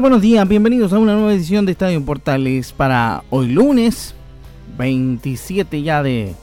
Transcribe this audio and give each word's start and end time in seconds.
Buenos 0.00 0.22
días, 0.22 0.46
bienvenidos 0.48 0.92
a 0.92 0.98
una 0.98 1.14
nueva 1.14 1.32
edición 1.32 1.66
de 1.66 1.72
Estadio 1.72 2.04
Portales 2.04 2.72
para 2.72 3.22
hoy 3.30 3.52
lunes 3.52 4.14
27 4.76 5.82
ya 5.82 6.02
de 6.02 6.34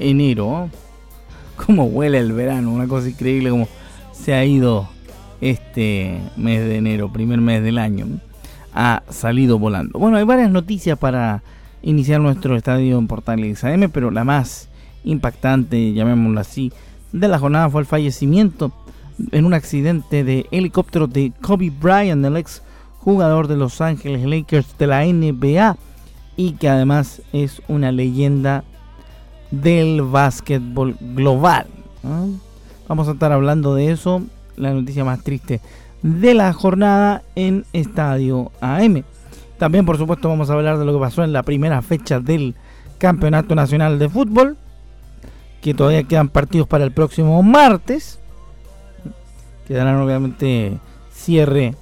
enero. 0.00 0.70
Cómo 1.56 1.84
huele 1.84 2.18
el 2.18 2.32
verano, 2.32 2.72
una 2.72 2.88
cosa 2.88 3.10
increíble 3.10 3.50
como 3.50 3.68
se 4.12 4.32
ha 4.32 4.44
ido 4.46 4.88
este 5.42 6.18
mes 6.36 6.60
de 6.60 6.76
enero, 6.76 7.12
primer 7.12 7.38
mes 7.38 7.62
del 7.62 7.76
año. 7.76 8.06
Ha 8.72 9.02
salido 9.10 9.58
volando. 9.58 9.98
Bueno, 9.98 10.16
hay 10.16 10.24
varias 10.24 10.50
noticias 10.50 10.98
para 10.98 11.42
iniciar 11.82 12.20
nuestro 12.22 12.56
Estadio 12.56 13.00
Portales 13.06 13.62
AM, 13.62 13.90
pero 13.90 14.10
la 14.10 14.24
más 14.24 14.70
impactante, 15.04 15.92
llamémoslo 15.92 16.40
así, 16.40 16.72
de 17.12 17.28
la 17.28 17.38
jornada 17.38 17.68
fue 17.68 17.82
el 17.82 17.86
fallecimiento 17.86 18.72
en 19.32 19.44
un 19.44 19.52
accidente 19.52 20.24
de 20.24 20.46
helicóptero 20.50 21.06
de 21.06 21.32
Kobe 21.42 21.70
Bryant, 21.70 22.24
el 22.24 22.38
ex 22.38 22.62
jugador 23.06 23.46
de 23.46 23.56
Los 23.56 23.80
Ángeles 23.80 24.24
Lakers 24.24 24.76
de 24.78 24.88
la 24.88 25.04
NBA 25.04 25.76
y 26.36 26.52
que 26.54 26.68
además 26.68 27.22
es 27.32 27.62
una 27.68 27.92
leyenda 27.92 28.64
del 29.52 30.02
básquetbol 30.02 30.96
global. 31.14 31.68
Vamos 32.88 33.06
a 33.06 33.12
estar 33.12 33.30
hablando 33.30 33.76
de 33.76 33.92
eso, 33.92 34.22
la 34.56 34.72
noticia 34.72 35.04
más 35.04 35.22
triste 35.22 35.60
de 36.02 36.34
la 36.34 36.52
jornada 36.52 37.22
en 37.36 37.64
Estadio 37.72 38.50
AM. 38.60 39.04
También, 39.56 39.86
por 39.86 39.98
supuesto, 39.98 40.28
vamos 40.28 40.50
a 40.50 40.54
hablar 40.54 40.76
de 40.76 40.84
lo 40.84 40.92
que 40.92 40.98
pasó 40.98 41.22
en 41.22 41.32
la 41.32 41.44
primera 41.44 41.82
fecha 41.82 42.18
del 42.18 42.56
Campeonato 42.98 43.54
Nacional 43.54 44.00
de 44.00 44.08
Fútbol, 44.08 44.56
que 45.62 45.74
todavía 45.74 46.02
quedan 46.02 46.28
partidos 46.28 46.66
para 46.66 46.82
el 46.82 46.90
próximo 46.90 47.40
martes. 47.44 48.18
Quedarán 49.68 50.00
obviamente 50.00 50.80
cierre 51.12 51.76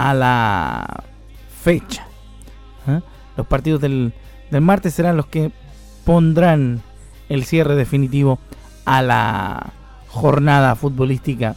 a 0.00 0.14
la 0.14 1.04
fecha. 1.62 2.06
¿eh? 2.88 3.00
Los 3.36 3.46
partidos 3.46 3.82
del, 3.82 4.14
del, 4.50 4.60
martes 4.62 4.94
serán 4.94 5.18
los 5.18 5.26
que 5.26 5.52
pondrán 6.04 6.80
el 7.28 7.44
cierre 7.44 7.74
definitivo 7.74 8.38
a 8.86 9.02
la 9.02 9.72
jornada 10.08 10.74
futbolística 10.74 11.54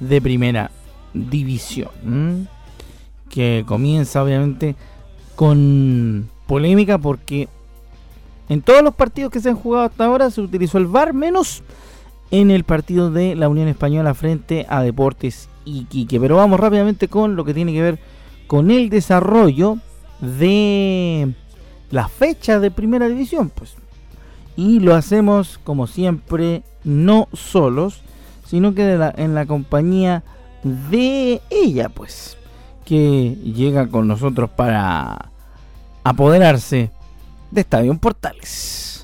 de 0.00 0.20
primera 0.20 0.72
división. 1.14 2.48
Que 3.30 3.64
comienza 3.66 4.22
obviamente 4.22 4.74
con 5.36 6.28
polémica 6.46 6.98
porque 6.98 7.48
en 8.48 8.60
todos 8.60 8.82
los 8.82 8.94
partidos 8.94 9.30
que 9.30 9.40
se 9.40 9.50
han 9.50 9.56
jugado 9.56 9.86
hasta 9.86 10.04
ahora 10.04 10.30
se 10.30 10.40
utilizó 10.40 10.78
el 10.78 10.86
VAR 10.86 11.14
menos 11.14 11.62
en 12.32 12.50
el 12.50 12.64
partido 12.64 13.10
de 13.10 13.36
la 13.36 13.48
Unión 13.48 13.68
Española 13.68 14.14
frente 14.14 14.66
a 14.68 14.82
Deportes 14.82 15.48
Iquique. 15.64 16.20
Pero 16.20 16.36
vamos 16.36 16.60
rápidamente 16.60 17.08
con 17.08 17.36
lo 17.36 17.44
que 17.44 17.54
tiene 17.54 17.72
que 17.72 17.82
ver 17.82 17.98
con 18.46 18.70
el 18.70 18.90
desarrollo 18.90 19.78
de 20.20 21.34
la 21.90 22.08
fecha 22.08 22.60
de 22.60 22.70
primera 22.70 23.08
división. 23.08 23.50
Pues. 23.50 23.74
Y 24.56 24.80
lo 24.80 24.94
hacemos 24.94 25.58
como 25.64 25.86
siempre, 25.86 26.62
no 26.84 27.28
solos, 27.32 28.02
sino 28.46 28.74
que 28.74 28.92
en 29.16 29.34
la 29.34 29.46
compañía 29.46 30.22
de 30.62 31.40
ella, 31.50 31.88
pues, 31.88 32.36
que 32.84 33.36
llega 33.44 33.88
con 33.88 34.08
nosotros 34.08 34.50
para 34.50 35.30
apoderarse 36.04 36.90
de 37.50 37.60
Estadio 37.60 37.96
Portales. 37.98 39.03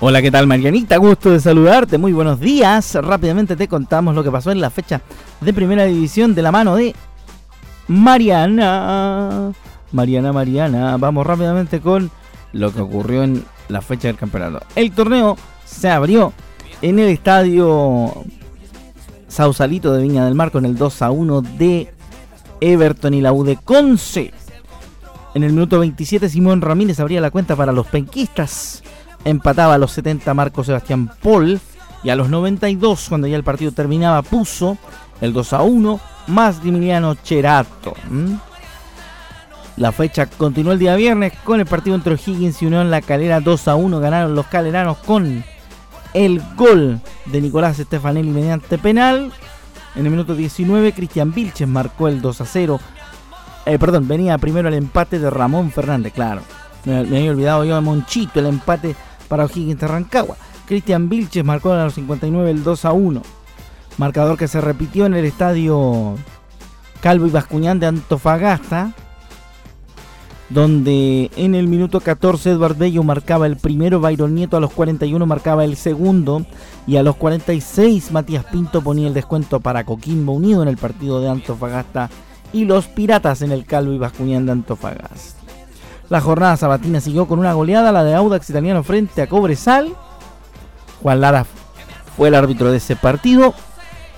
Hola, 0.00 0.22
¿qué 0.22 0.30
tal 0.30 0.46
Marianita? 0.46 0.96
Gusto 0.96 1.32
de 1.32 1.40
saludarte, 1.40 1.98
muy 1.98 2.12
buenos 2.12 2.38
días. 2.38 2.94
Rápidamente 2.94 3.56
te 3.56 3.66
contamos 3.66 4.14
lo 4.14 4.22
que 4.22 4.30
pasó 4.30 4.52
en 4.52 4.60
la 4.60 4.70
fecha 4.70 5.00
de 5.40 5.52
primera 5.52 5.86
división 5.86 6.36
de 6.36 6.42
la 6.42 6.52
mano 6.52 6.76
de 6.76 6.94
Mariana. 7.88 9.52
Mariana, 9.90 10.32
Mariana. 10.32 10.96
Vamos 10.98 11.26
rápidamente 11.26 11.80
con 11.80 12.12
lo 12.52 12.72
que 12.72 12.80
ocurrió 12.80 13.24
en 13.24 13.44
la 13.66 13.80
fecha 13.80 14.06
del 14.06 14.16
campeonato. 14.16 14.64
El 14.76 14.92
torneo 14.92 15.36
se 15.64 15.90
abrió 15.90 16.32
en 16.80 17.00
el 17.00 17.08
estadio 17.08 18.22
Sausalito 19.26 19.92
de 19.92 20.04
Viña 20.04 20.26
del 20.26 20.36
Mar 20.36 20.52
con 20.52 20.64
el 20.64 20.76
2 20.76 21.02
a 21.02 21.10
1 21.10 21.42
de 21.42 21.92
Everton 22.60 23.14
y 23.14 23.20
la 23.20 23.32
U 23.32 23.44
Conce. 23.64 24.32
En 25.34 25.42
el 25.42 25.52
minuto 25.52 25.80
27 25.80 26.28
Simón 26.28 26.60
Ramírez 26.60 27.00
abría 27.00 27.20
la 27.20 27.32
cuenta 27.32 27.56
para 27.56 27.72
los 27.72 27.88
penquistas 27.88 28.84
empataba 29.24 29.74
a 29.74 29.78
los 29.78 29.92
70 29.92 30.32
Marco 30.34 30.64
Sebastián 30.64 31.10
Paul 31.22 31.60
y 32.02 32.10
a 32.10 32.16
los 32.16 32.28
92 32.28 33.06
cuando 33.08 33.26
ya 33.26 33.36
el 33.36 33.44
partido 33.44 33.72
terminaba 33.72 34.22
puso 34.22 34.78
el 35.20 35.32
2 35.32 35.52
a 35.52 35.62
1 35.62 36.00
más 36.28 36.62
Dimiliano 36.62 37.14
Cherato. 37.14 37.94
La 39.76 39.92
fecha 39.92 40.26
continuó 40.26 40.72
el 40.72 40.78
día 40.78 40.96
viernes 40.96 41.32
con 41.44 41.60
el 41.60 41.66
partido 41.66 41.96
entre 41.96 42.14
Higgins 42.14 42.62
y 42.62 42.66
Unión 42.66 42.90
La 42.90 43.00
Calera 43.00 43.40
2 43.40 43.68
a 43.68 43.76
1 43.76 44.00
ganaron 44.00 44.34
los 44.34 44.46
caleranos 44.46 44.98
con 44.98 45.44
el 46.14 46.42
gol 46.56 47.00
de 47.26 47.40
Nicolás 47.40 47.76
Stefanelli 47.76 48.30
mediante 48.30 48.78
penal. 48.78 49.32
En 49.94 50.04
el 50.04 50.10
minuto 50.10 50.34
19 50.34 50.92
Cristian 50.92 51.32
Vilches 51.32 51.68
marcó 51.68 52.08
el 52.08 52.20
2 52.20 52.40
a 52.40 52.44
0. 52.44 52.80
Eh, 53.66 53.78
perdón, 53.78 54.08
venía 54.08 54.38
primero 54.38 54.68
el 54.68 54.74
empate 54.74 55.18
de 55.18 55.30
Ramón 55.30 55.70
Fernández, 55.70 56.12
claro. 56.12 56.42
Me, 56.84 57.04
me 57.04 57.18
había 57.18 57.30
olvidado 57.30 57.64
yo 57.64 57.74
de 57.74 57.80
Monchito, 57.80 58.40
el 58.40 58.46
empate 58.46 58.96
para 59.28 59.44
O'Higgins 59.44 59.80
de 59.80 59.86
Rancagua. 59.86 60.36
Cristian 60.66 61.08
Vilches 61.08 61.44
marcó 61.44 61.72
a 61.72 61.84
los 61.84 61.94
59 61.94 62.50
el 62.50 62.62
2 62.62 62.84
a 62.84 62.92
1. 62.92 63.22
Marcador 63.96 64.36
que 64.36 64.48
se 64.48 64.60
repitió 64.60 65.06
en 65.06 65.14
el 65.14 65.24
estadio 65.24 66.16
Calvo 67.00 67.26
y 67.26 67.30
Bascuñán 67.30 67.80
de 67.80 67.86
Antofagasta, 67.86 68.92
donde 70.50 71.30
en 71.36 71.54
el 71.54 71.68
minuto 71.68 72.00
14 72.00 72.50
Edward 72.50 72.76
Bello 72.76 73.02
marcaba 73.02 73.46
el 73.46 73.56
primero, 73.56 74.00
Byron 74.00 74.34
Nieto 74.34 74.56
a 74.56 74.60
los 74.60 74.72
41 74.72 75.24
marcaba 75.26 75.64
el 75.64 75.76
segundo 75.76 76.44
y 76.86 76.96
a 76.96 77.02
los 77.02 77.16
46 77.16 78.12
Matías 78.12 78.44
Pinto 78.44 78.82
ponía 78.82 79.08
el 79.08 79.14
descuento 79.14 79.60
para 79.60 79.84
Coquimbo 79.84 80.32
Unido 80.32 80.62
en 80.62 80.68
el 80.68 80.76
partido 80.76 81.20
de 81.20 81.28
Antofagasta 81.28 82.08
y 82.52 82.64
los 82.64 82.86
Piratas 82.86 83.42
en 83.42 83.52
el 83.52 83.64
Calvo 83.66 83.92
y 83.92 83.98
Bascuñán 83.98 84.46
de 84.46 84.52
Antofagasta. 84.52 85.37
La 86.08 86.20
jornada 86.22 86.56
sabatina 86.56 87.00
siguió 87.00 87.26
con 87.26 87.38
una 87.38 87.52
goleada, 87.52 87.92
la 87.92 88.02
de 88.02 88.14
Audax 88.14 88.48
Italiano 88.48 88.82
frente 88.82 89.20
a 89.20 89.26
Cobresal. 89.26 89.94
Juan 91.02 91.20
Lara 91.20 91.44
fue 92.16 92.28
el 92.28 92.34
árbitro 92.34 92.70
de 92.70 92.78
ese 92.78 92.96
partido. 92.96 93.54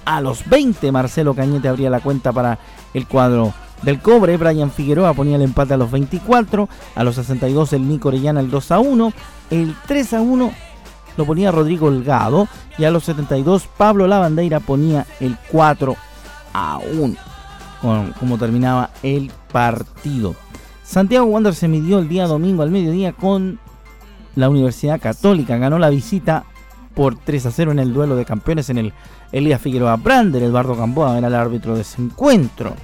A 0.05 0.21
los 0.21 0.49
20 0.49 0.93
Marcelo 0.93 1.35
Cañete 1.35 1.69
abría 1.69 1.91
la 1.91 2.01
cuenta 2.01 2.33
para 2.33 2.59
el 2.95 3.09
cuadro 3.09 3.53
del 3.83 4.01
Cobre. 4.01 4.37
Brian 4.37 4.71
Figueroa 4.71 5.15
ponía 5.15 5.37
el 5.37 5.43
empate 5.43 5.75
a 5.75 5.77
los 5.77 5.91
24. 5.91 6.69
A 6.95 7.05
los 7.05 7.17
62 7.17 7.73
el 7.73 7.89
Nico 7.89 8.09
Orellana 8.09 8.41
el 8.41 8.51
2 8.51 8.71
a 8.71 8.79
1. 8.79 9.13
El 9.51 9.75
3 9.87 10.15
a 10.15 10.21
1 10.21 10.53
lo 11.17 11.27
ponía 11.27 11.51
Rodrigo 11.51 11.89
Holgado. 11.89 12.47
Y 12.79 12.85
a 12.85 12.91
los 12.93 13.05
72 13.05 13.69
Pablo 13.77 14.07
Lavandeira 14.07 14.61
ponía 14.61 15.07
el 15.19 15.37
4 15.51 15.97
a 16.55 16.79
1. 16.99 17.17
como 18.19 18.39
terminaba 18.39 18.91
el 19.03 19.33
partido. 19.53 20.37
Santiago 20.91 21.27
Wander 21.27 21.55
se 21.55 21.69
midió 21.69 22.01
el 22.01 22.09
día 22.09 22.27
domingo 22.27 22.65
al 22.65 22.73
mediodía 22.73 23.13
con 23.13 23.61
la 24.35 24.51
Universidad 24.51 25.01
Católica. 25.01 25.57
Ganó 25.57 25.79
la 25.79 25.89
visita 25.89 26.47
por 26.97 27.15
3 27.15 27.47
a 27.47 27.51
0 27.53 27.71
en 27.71 27.79
el 27.79 27.95
duelo 27.95 28.17
de 28.17 28.25
campeones 28.25 28.71
en 28.71 28.79
el 28.79 28.93
Elías 29.31 29.63
Figueroa 29.63 29.95
Brander. 29.95 30.43
Eduardo 30.43 30.75
Gamboa 30.75 31.17
era 31.17 31.29
el 31.29 31.37
árbitro 31.37 31.77
de 31.77 31.83
ese 31.83 32.03
encuentro. 32.03 32.75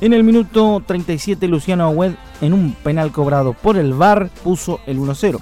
En 0.00 0.14
el 0.14 0.24
minuto 0.24 0.82
37, 0.86 1.46
Luciano 1.46 1.84
Agüed, 1.84 2.14
en 2.40 2.54
un 2.54 2.72
penal 2.82 3.12
cobrado 3.12 3.52
por 3.52 3.76
el 3.76 3.92
VAR, 3.92 4.30
puso 4.42 4.80
el 4.86 4.98
1-0. 4.98 5.38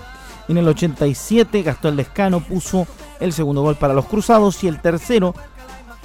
En 0.48 0.58
el 0.58 0.66
87, 0.66 1.62
Gastón 1.62 1.94
Lescano 1.94 2.40
puso 2.40 2.84
el 3.20 3.32
segundo 3.32 3.62
gol 3.62 3.76
para 3.76 3.94
los 3.94 4.06
Cruzados 4.06 4.64
y 4.64 4.66
el 4.66 4.80
tercero, 4.80 5.36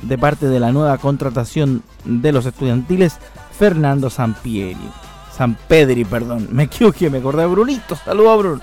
de 0.04 0.18
parte 0.20 0.48
de 0.48 0.60
la 0.60 0.72
nueva 0.72 1.00
contratación 1.00 1.82
de 2.06 2.32
los 2.32 2.46
estudiantiles, 2.46 3.18
Fernando 3.58 4.12
Sampieri. 4.12 5.07
San 5.38 5.56
Pedri, 5.68 6.04
perdón. 6.04 6.48
Me 6.52 6.64
equivoqué, 6.64 7.10
me 7.10 7.20
acordé 7.20 7.44
de 7.44 7.48
Brunito. 7.48 7.96
Saludos 7.96 8.34
a 8.34 8.36
Bruno. 8.38 8.62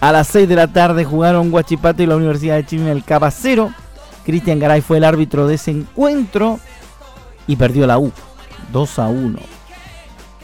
A 0.00 0.12
las 0.12 0.28
6 0.28 0.48
de 0.48 0.56
la 0.56 0.66
tarde 0.66 1.04
jugaron 1.04 1.50
Guachipato 1.50 2.02
y 2.02 2.06
la 2.06 2.16
Universidad 2.16 2.56
de 2.56 2.66
Chile 2.66 2.82
en 2.82 2.88
el 2.88 3.04
Capa 3.04 3.30
0. 3.30 3.70
Cristian 4.24 4.58
Garay 4.58 4.80
fue 4.80 4.96
el 4.96 5.04
árbitro 5.04 5.46
de 5.46 5.54
ese 5.54 5.70
encuentro 5.70 6.58
y 7.46 7.56
perdió 7.56 7.86
la 7.86 7.98
U 7.98 8.10
2 8.72 8.98
a 8.98 9.08
1. 9.08 9.38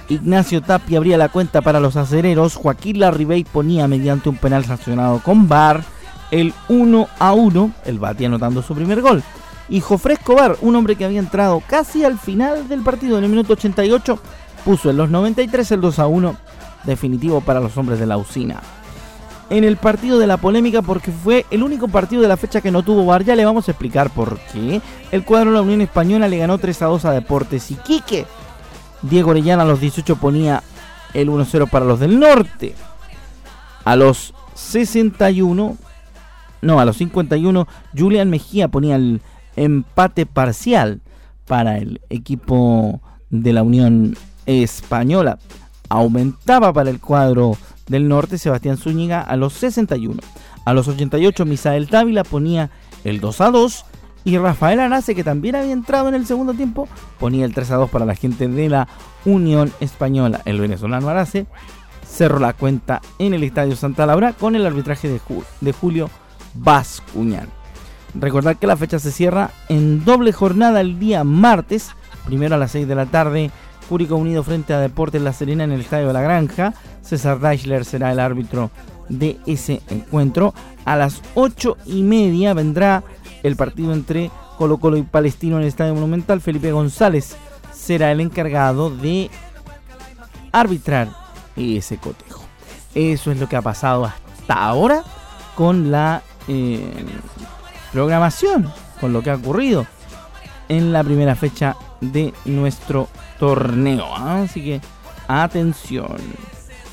Ignacio 0.09 0.63
Tapia 0.63 0.99
abría 0.99 1.19
la 1.19 1.29
cuenta 1.29 1.61
para 1.63 1.81
los 1.81 1.97
acereros. 1.97 2.55
Joaquín 2.55 3.01
Larribey 3.01 3.45
ponía 3.45 3.89
mediante 3.89 4.29
un 4.29 4.37
penal 4.37 4.65
sancionado 4.65 5.21
con 5.21 5.49
VAR 5.49 5.83
el 6.31 6.55
1 6.69 7.09
a 7.19 7.33
1. 7.33 7.71
El 7.85 7.99
Bati 7.99 8.25
anotando 8.25 8.63
su 8.63 8.75
primer 8.75 9.01
gol. 9.01 9.23
Y 9.69 9.81
Jofre 9.81 10.15
Escobar, 10.15 10.57
un 10.61 10.77
hombre 10.77 10.95
que 10.95 11.05
había 11.05 11.19
entrado 11.19 11.61
casi 11.67 12.05
al 12.05 12.19
final 12.19 12.69
del 12.69 12.83
partido 12.83 13.19
en 13.19 13.25
el 13.25 13.31
minuto 13.31 13.55
88, 13.55 14.21
puso 14.67 14.91
en 14.91 14.97
los 14.97 15.11
93 15.11 15.71
el 15.71 15.81
2 15.81 15.99
a 16.01 16.09
1 16.09 16.37
definitivo 16.83 17.41
para 17.41 17.61
los 17.61 17.77
hombres 17.79 18.01
de 18.01 18.07
la 18.07 18.17
usina. 18.17 18.61
En 19.49 19.63
el 19.63 19.77
partido 19.77 20.19
de 20.19 20.27
la 20.27 20.39
polémica 20.39 20.83
porque 20.83 21.13
fue 21.13 21.47
el 21.53 21.63
único 21.63 21.87
partido 21.87 22.21
de 22.21 22.27
la 22.27 22.37
fecha 22.37 22.61
que 22.61 22.73
no 22.73 22.83
tuvo 22.83 23.07
VAR, 23.07 23.23
ya 23.23 23.37
le 23.37 23.45
vamos 23.45 23.69
a 23.69 23.71
explicar 23.71 24.11
por 24.11 24.41
qué. 24.53 24.83
El 25.13 25.25
cuadro 25.25 25.51
de 25.51 25.57
la 25.59 25.63
Unión 25.63 25.83
Española 25.83 26.27
le 26.27 26.39
ganó 26.39 26.59
3 26.59 26.83
a 26.83 26.87
2 26.87 27.05
a 27.05 27.13
Deportes 27.13 27.71
Iquique. 27.71 28.27
Diego 29.03 29.31
Orellana 29.31 29.63
a 29.63 29.67
los 29.67 29.79
18 29.79 30.17
ponía 30.17 30.65
el 31.15 31.29
1-0 31.29 31.71
para 31.71 31.85
los 31.85 32.01
del 32.01 32.19
norte. 32.19 32.75
A 33.85 33.95
los 33.95 34.35
61, 34.55 35.77
no, 36.61 36.81
a 36.81 36.85
los 36.85 36.97
51, 36.97 37.69
Julián 37.97 38.31
Mejía 38.31 38.67
ponía 38.67 38.97
el 38.97 39.23
empate 39.55 40.27
parcial 40.27 41.03
para 41.47 41.79
el 41.79 42.01
equipo 42.11 43.01
de 43.31 43.53
la 43.53 43.63
Unión 43.63 44.17
Española. 44.47 45.39
Aumentaba 45.89 46.73
para 46.73 46.91
el 46.91 47.01
cuadro 47.01 47.57
del 47.89 48.09
norte 48.09 48.39
Sebastián 48.39 48.77
Zúñiga 48.77 49.21
a 49.21 49.37
los 49.37 49.53
61. 49.55 50.21
A 50.65 50.75
los 50.75 50.89
88 50.89 51.45
Misael 51.45 51.89
Távila 51.89 52.25
ponía 52.25 52.71
el 53.05 53.21
2 53.21 53.41
a 53.41 53.51
2 53.51 53.85
y 54.25 54.39
Rafael 54.39 54.81
Arce, 54.81 55.15
que 55.15 55.23
también 55.23 55.55
había 55.55 55.73
entrado 55.73 56.09
en 56.09 56.17
el 56.17 56.27
segundo 56.27 56.53
tiempo, 56.53 56.89
ponía 57.21 57.45
el 57.45 57.55
3 57.55 57.71
a 57.71 57.77
2 57.77 57.91
para 57.91 58.05
la 58.05 58.17
gente 58.17 58.49
de 58.49 58.69
la 58.69 58.89
Unión 59.25 59.73
Española. 59.79 60.43
El 60.45 60.61
venezolano 60.61 61.09
Arce 61.09 61.47
cerró 62.05 62.41
la 62.41 62.53
cuenta 62.53 63.01
en 63.21 63.35
el 63.35 63.45
Estadio 63.45 63.77
Santa 63.77 64.05
Laura 64.05 64.33
con 64.33 64.57
el 64.57 64.67
arbitraje 64.67 65.09
de, 65.61 65.73
Julio 65.73 66.11
Bascuñán. 66.55 67.49
Recordar 68.15 68.57
que 68.57 68.67
la 68.67 68.77
fecha 68.77 68.99
se 68.99 69.13
cierra 69.13 69.51
en 69.69 70.05
doble 70.05 70.33
jornada 70.33 70.81
el 70.81 70.99
día 70.99 71.23
martes, 71.23 71.93
primero 72.25 72.57
a 72.57 72.59
las 72.59 72.73
6 72.73 72.89
de 72.89 72.95
la 72.97 73.07
tarde 73.07 73.53
Curicó 73.89 74.17
Unido 74.17 74.43
frente 74.43 74.75
a 74.75 74.81
Deportes 74.81 75.23
La 75.23 75.33
Serena 75.33 75.65
en 75.65 75.73
el 75.73 75.81
Estadio 75.81 76.09
de 76.09 76.13
la 76.13 76.23
Granja. 76.23 76.75
César 77.03 77.39
Deichler 77.39 77.85
será 77.85 78.13
el 78.13 78.21
árbitro 78.21 78.71
de 79.09 79.39
ese 79.47 79.81
encuentro. 79.89 80.55
A 80.85 80.97
las 80.97 81.23
8 81.35 81.77
y 81.87 82.03
media 82.03 82.55
vendrá 82.55 83.05
el 83.43 83.57
partido 83.57 83.93
entre 83.93 84.31
Colo 84.59 84.79
Colo 84.79 84.97
y 84.97 85.03
Palestino 85.03 85.57
en 85.57 85.63
el 85.63 85.69
Estadio 85.69 85.95
Monumental. 85.95 86.41
Felipe 86.41 86.73
González 86.73 87.37
será 87.73 88.11
el 88.11 88.21
encargado 88.21 88.91
de 88.91 89.31
arbitrar 90.53 91.09
ese 91.57 91.99
cotejo. 91.99 92.43
Eso 92.95 93.31
es 93.31 93.39
lo 93.39 93.49
que 93.49 93.57
ha 93.57 93.63
pasado 93.63 94.05
hasta 94.05 94.55
ahora 94.55 95.05
con 95.55 95.91
la 95.91 96.23
eh, 96.49 96.93
programación, 97.93 98.71
con 99.01 99.13
lo 99.13 99.23
que 99.23 99.31
ha 99.31 99.37
ocurrido 99.37 99.87
en 100.69 100.93
la 100.93 101.05
primera 101.05 101.35
fecha 101.35 101.77
de 102.01 102.35
nuestro 102.45 103.09
torneo. 103.39 104.07
¿ah? 104.15 104.43
Así 104.43 104.63
que 104.63 104.81
atención. 105.29 106.17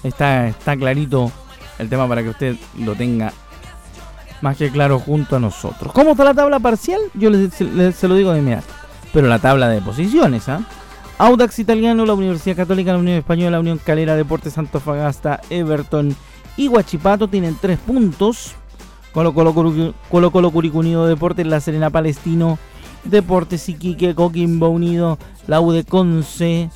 Está, 0.04 0.48
está 0.48 0.76
clarito 0.76 1.32
el 1.80 1.90
tema 1.90 2.08
para 2.08 2.24
que 2.24 2.30
usted 2.30 2.56
lo 2.80 2.96
tenga 2.96 3.32
más 4.42 4.58
que 4.58 4.70
claro 4.70 5.00
junto 5.00 5.38
a 5.38 5.40
nosotros. 5.40 5.94
¿Cómo 5.94 6.12
está 6.12 6.26
la 6.26 6.34
tabla 6.34 6.60
parcial? 6.60 7.00
Yo 7.14 7.30
se 7.50 8.08
lo 8.08 8.16
digo 8.16 8.34
de 8.34 8.40
inmediato. 8.40 8.68
Pero 9.14 9.28
la 9.28 9.40
tabla 9.40 9.70
de 9.70 9.80
posiciones, 9.80 10.50
¿ah? 10.50 10.62
Audax 11.18 11.60
Italiano, 11.60 12.06
la 12.06 12.14
Universidad 12.14 12.56
Católica, 12.58 12.92
la 12.92 12.98
Unión 12.98 13.18
Española, 13.18 13.52
la 13.52 13.60
Unión 13.60 13.78
Calera, 13.78 14.16
Deportes 14.16 14.56
Fagasta, 14.84 15.40
Everton 15.50 16.16
y 16.58 16.68
Huachipato 16.68 17.28
tienen 17.28 17.58
tres 17.60 17.80
puntos. 17.80 18.56
Colo 19.14 19.34
Colo, 19.34 19.54
Colo, 19.54 20.32
Colo 20.32 20.52
Curicunido 20.52 21.06
Deportes, 21.06 21.46
La 21.46 21.62
Serena 21.62 21.92
Palestino 21.92 22.58
Deportes 23.06 23.68
Iquique, 23.70 24.16
Coquimbo 24.16 24.70
Unido, 24.70 25.18
la 25.48 25.60
U 25.62 25.72
de 25.72 25.84
Conce, 25.84 26.70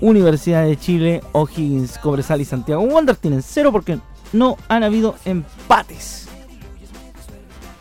Universidad 0.00 0.64
de 0.64 0.76
Chile, 0.76 1.22
O'Higgins, 1.32 1.98
Cobresal 1.98 2.40
y 2.40 2.44
Santiago 2.44 2.82
Wanderers 2.82 3.20
tienen 3.20 3.42
cero 3.42 3.70
porque 3.70 3.98
no 4.32 4.56
han 4.68 4.82
habido 4.82 5.14
empates 5.24 6.28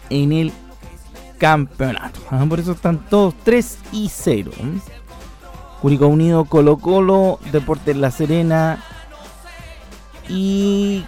en 0.09 0.31
el 0.31 0.53
campeonato. 1.39 2.19
Ah, 2.29 2.45
por 2.47 2.59
eso 2.59 2.73
están 2.73 2.99
todos 3.09 3.33
3 3.43 3.79
y 3.93 4.09
0. 4.09 4.51
Curicó 5.81 6.07
Unido, 6.07 6.45
Colo 6.45 6.77
Colo, 6.77 7.39
Deportes 7.51 7.97
La 7.97 8.11
Serena 8.11 8.83
y... 10.29 11.03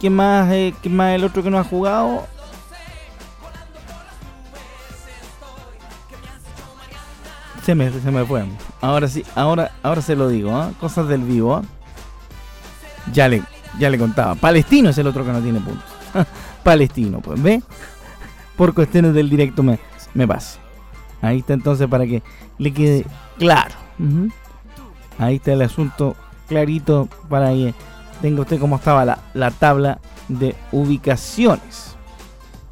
¿Qué 0.00 0.08
más, 0.08 0.50
eh, 0.50 0.74
¿Qué 0.82 0.88
más 0.88 1.14
el 1.14 1.24
otro 1.24 1.42
que 1.42 1.50
no 1.50 1.58
ha 1.58 1.64
jugado? 1.64 2.26
Se 7.64 7.74
me, 7.74 7.90
se 7.90 8.10
me 8.10 8.24
fue. 8.24 8.44
Ahora 8.80 9.08
sí, 9.08 9.24
ahora, 9.34 9.72
ahora 9.82 10.02
se 10.02 10.16
lo 10.16 10.28
digo, 10.28 10.54
¿ah? 10.56 10.72
cosas 10.80 11.08
del 11.08 11.22
vivo. 11.22 11.62
Ya 13.12 13.28
le, 13.28 13.42
ya 13.78 13.90
le 13.90 13.98
contaba. 13.98 14.34
Palestino 14.34 14.90
es 14.90 14.98
el 14.98 15.06
otro 15.06 15.24
que 15.24 15.32
no 15.32 15.40
tiene 15.40 15.60
puntos. 15.60 15.84
Palestino, 16.62 17.20
pues, 17.20 17.42
¿ve? 17.42 17.62
Por 18.56 18.74
cuestiones 18.74 19.14
del 19.14 19.28
directo 19.28 19.62
me, 19.62 19.78
me 20.14 20.26
pasa. 20.26 20.58
Ahí 21.22 21.38
está 21.38 21.52
entonces 21.52 21.86
para 21.88 22.06
que 22.06 22.22
le 22.58 22.72
quede 22.72 23.06
claro. 23.38 23.74
Ahí 25.18 25.36
está 25.36 25.52
el 25.52 25.62
asunto 25.62 26.16
clarito 26.48 27.08
para 27.28 27.50
que 27.50 27.74
tenga 28.22 28.42
usted 28.42 28.58
cómo 28.58 28.76
estaba 28.76 29.04
la, 29.04 29.18
la 29.34 29.50
tabla 29.50 29.98
de 30.28 30.54
ubicaciones. 30.72 31.96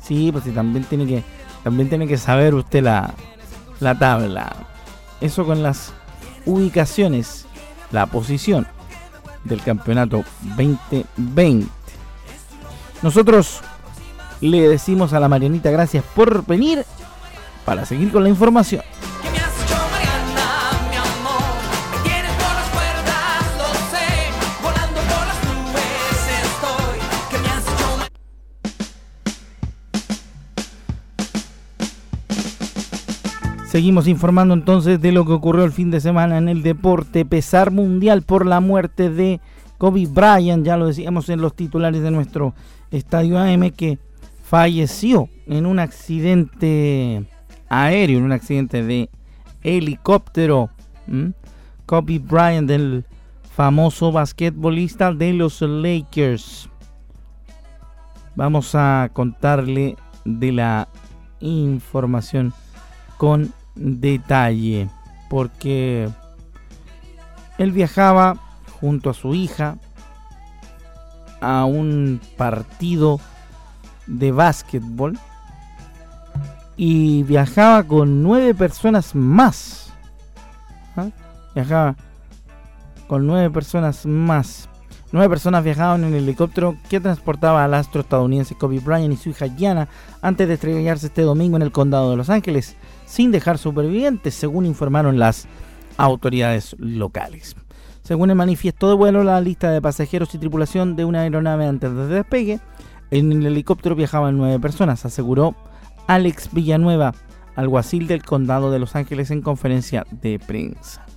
Sí, 0.00 0.32
pues 0.32 0.44
sí, 0.44 0.50
también 0.52 0.84
tiene 0.84 1.06
que, 1.06 1.22
también 1.62 1.88
tiene 1.88 2.06
que 2.06 2.16
saber 2.16 2.54
usted 2.54 2.82
la, 2.82 3.12
la 3.80 3.98
tabla. 3.98 4.56
Eso 5.20 5.44
con 5.44 5.62
las 5.62 5.92
ubicaciones, 6.46 7.46
la 7.90 8.06
posición 8.06 8.66
del 9.44 9.62
campeonato 9.62 10.24
2020. 10.56 11.68
Nosotros 13.02 13.60
le 14.40 14.68
decimos 14.68 15.12
a 15.12 15.20
la 15.20 15.28
Marianita 15.28 15.70
gracias 15.70 16.04
por 16.14 16.44
venir 16.46 16.84
para 17.64 17.84
seguir 17.84 18.10
con 18.10 18.22
la 18.22 18.28
información. 18.28 18.82
Seguimos 33.68 34.08
informando 34.08 34.54
entonces 34.54 34.98
de 34.98 35.12
lo 35.12 35.26
que 35.26 35.32
ocurrió 35.32 35.62
el 35.62 35.72
fin 35.72 35.90
de 35.90 36.00
semana 36.00 36.38
en 36.38 36.48
el 36.48 36.62
deporte. 36.62 37.26
Pesar 37.26 37.70
mundial 37.70 38.22
por 38.22 38.46
la 38.46 38.60
muerte 38.60 39.10
de 39.10 39.42
Kobe 39.76 40.06
Bryant, 40.06 40.64
ya 40.64 40.78
lo 40.78 40.86
decíamos 40.86 41.28
en 41.28 41.42
los 41.42 41.54
titulares 41.54 42.00
de 42.00 42.10
nuestro 42.10 42.54
estadio 42.90 43.38
AM, 43.38 43.70
que 43.72 43.98
falleció 44.42 45.28
en 45.46 45.66
un 45.66 45.80
accidente 45.80 47.26
aéreo, 47.68 48.16
en 48.16 48.24
un 48.24 48.32
accidente 48.32 48.82
de 48.82 49.10
helicóptero. 49.62 50.70
Kobe 51.84 52.20
Bryant, 52.20 52.70
el 52.70 53.04
famoso 53.54 54.12
basquetbolista 54.12 55.12
de 55.12 55.34
los 55.34 55.60
Lakers. 55.60 56.70
Vamos 58.34 58.74
a 58.74 59.10
contarle 59.12 59.94
de 60.24 60.52
la 60.52 60.88
información 61.40 62.54
con 63.18 63.52
detalle 63.74 64.88
porque 65.28 66.08
Él 67.58 67.72
viajaba 67.72 68.38
junto 68.80 69.10
a 69.10 69.14
su 69.14 69.34
hija 69.34 69.76
a 71.40 71.64
un 71.64 72.20
partido 72.36 73.20
de 74.06 74.32
básquetbol 74.32 75.18
y 76.76 77.24
viajaba 77.24 77.82
con 77.82 78.22
nueve 78.22 78.54
personas 78.54 79.14
más. 79.14 79.92
¿Ah? 80.96 81.08
Viajaba 81.54 81.96
con 83.08 83.26
nueve 83.26 83.50
personas 83.50 84.06
más. 84.06 84.67
Nueve 85.10 85.30
personas 85.30 85.64
viajaban 85.64 86.04
en 86.04 86.12
el 86.12 86.24
helicóptero 86.24 86.76
que 86.90 87.00
transportaba 87.00 87.64
al 87.64 87.72
astro 87.72 88.02
estadounidense 88.02 88.56
Kobe 88.56 88.78
Bryant 88.78 89.14
y 89.14 89.16
su 89.16 89.30
hija 89.30 89.46
Gianna 89.46 89.88
antes 90.20 90.46
de 90.46 90.54
estrellarse 90.54 91.06
este 91.06 91.22
domingo 91.22 91.56
en 91.56 91.62
el 91.62 91.72
condado 91.72 92.10
de 92.10 92.18
Los 92.18 92.28
Ángeles, 92.28 92.76
sin 93.06 93.30
dejar 93.30 93.56
supervivientes, 93.56 94.34
según 94.34 94.66
informaron 94.66 95.18
las 95.18 95.48
autoridades 95.96 96.76
locales. 96.78 97.56
Según 98.02 98.28
el 98.28 98.36
manifiesto 98.36 98.88
de 98.88 98.96
vuelo, 98.96 99.24
la 99.24 99.40
lista 99.40 99.70
de 99.70 99.80
pasajeros 99.80 100.34
y 100.34 100.38
tripulación 100.38 100.94
de 100.94 101.06
una 101.06 101.22
aeronave 101.22 101.66
antes 101.66 101.94
de 101.94 102.06
despegue, 102.06 102.60
en 103.10 103.32
el 103.32 103.46
helicóptero 103.46 103.94
viajaban 103.94 104.36
nueve 104.36 104.60
personas, 104.60 105.06
aseguró 105.06 105.54
Alex 106.06 106.50
Villanueva, 106.52 107.14
alguacil 107.56 108.08
del 108.08 108.22
condado 108.22 108.70
de 108.70 108.78
Los 108.78 108.94
Ángeles 108.94 109.30
en 109.30 109.40
conferencia 109.40 110.06
de 110.10 110.38
prensa. 110.38 111.07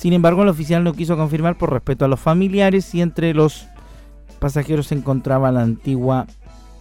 Sin 0.00 0.14
embargo, 0.14 0.44
el 0.44 0.48
oficial 0.48 0.82
no 0.82 0.94
quiso 0.94 1.14
confirmar 1.18 1.58
por 1.58 1.70
respeto 1.70 2.06
a 2.06 2.08
los 2.08 2.18
familiares 2.18 2.94
y 2.94 3.02
entre 3.02 3.34
los 3.34 3.66
pasajeros 4.38 4.86
se 4.86 4.94
encontraba 4.94 5.52
la 5.52 5.60
antigua 5.60 6.26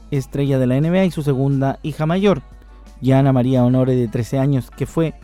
estrella 0.09 0.57
de 0.57 0.67
la 0.67 0.79
NBA 0.79 1.03
y 1.03 1.11
su 1.11 1.21
segunda 1.21 1.79
hija 1.83 2.05
mayor, 2.05 2.43
Yana 3.01 3.33
María 3.33 3.65
Honore 3.65 3.97
de 3.97 4.07
13 4.07 4.39
años, 4.39 4.71
que 4.71 4.85
fue 4.85 5.15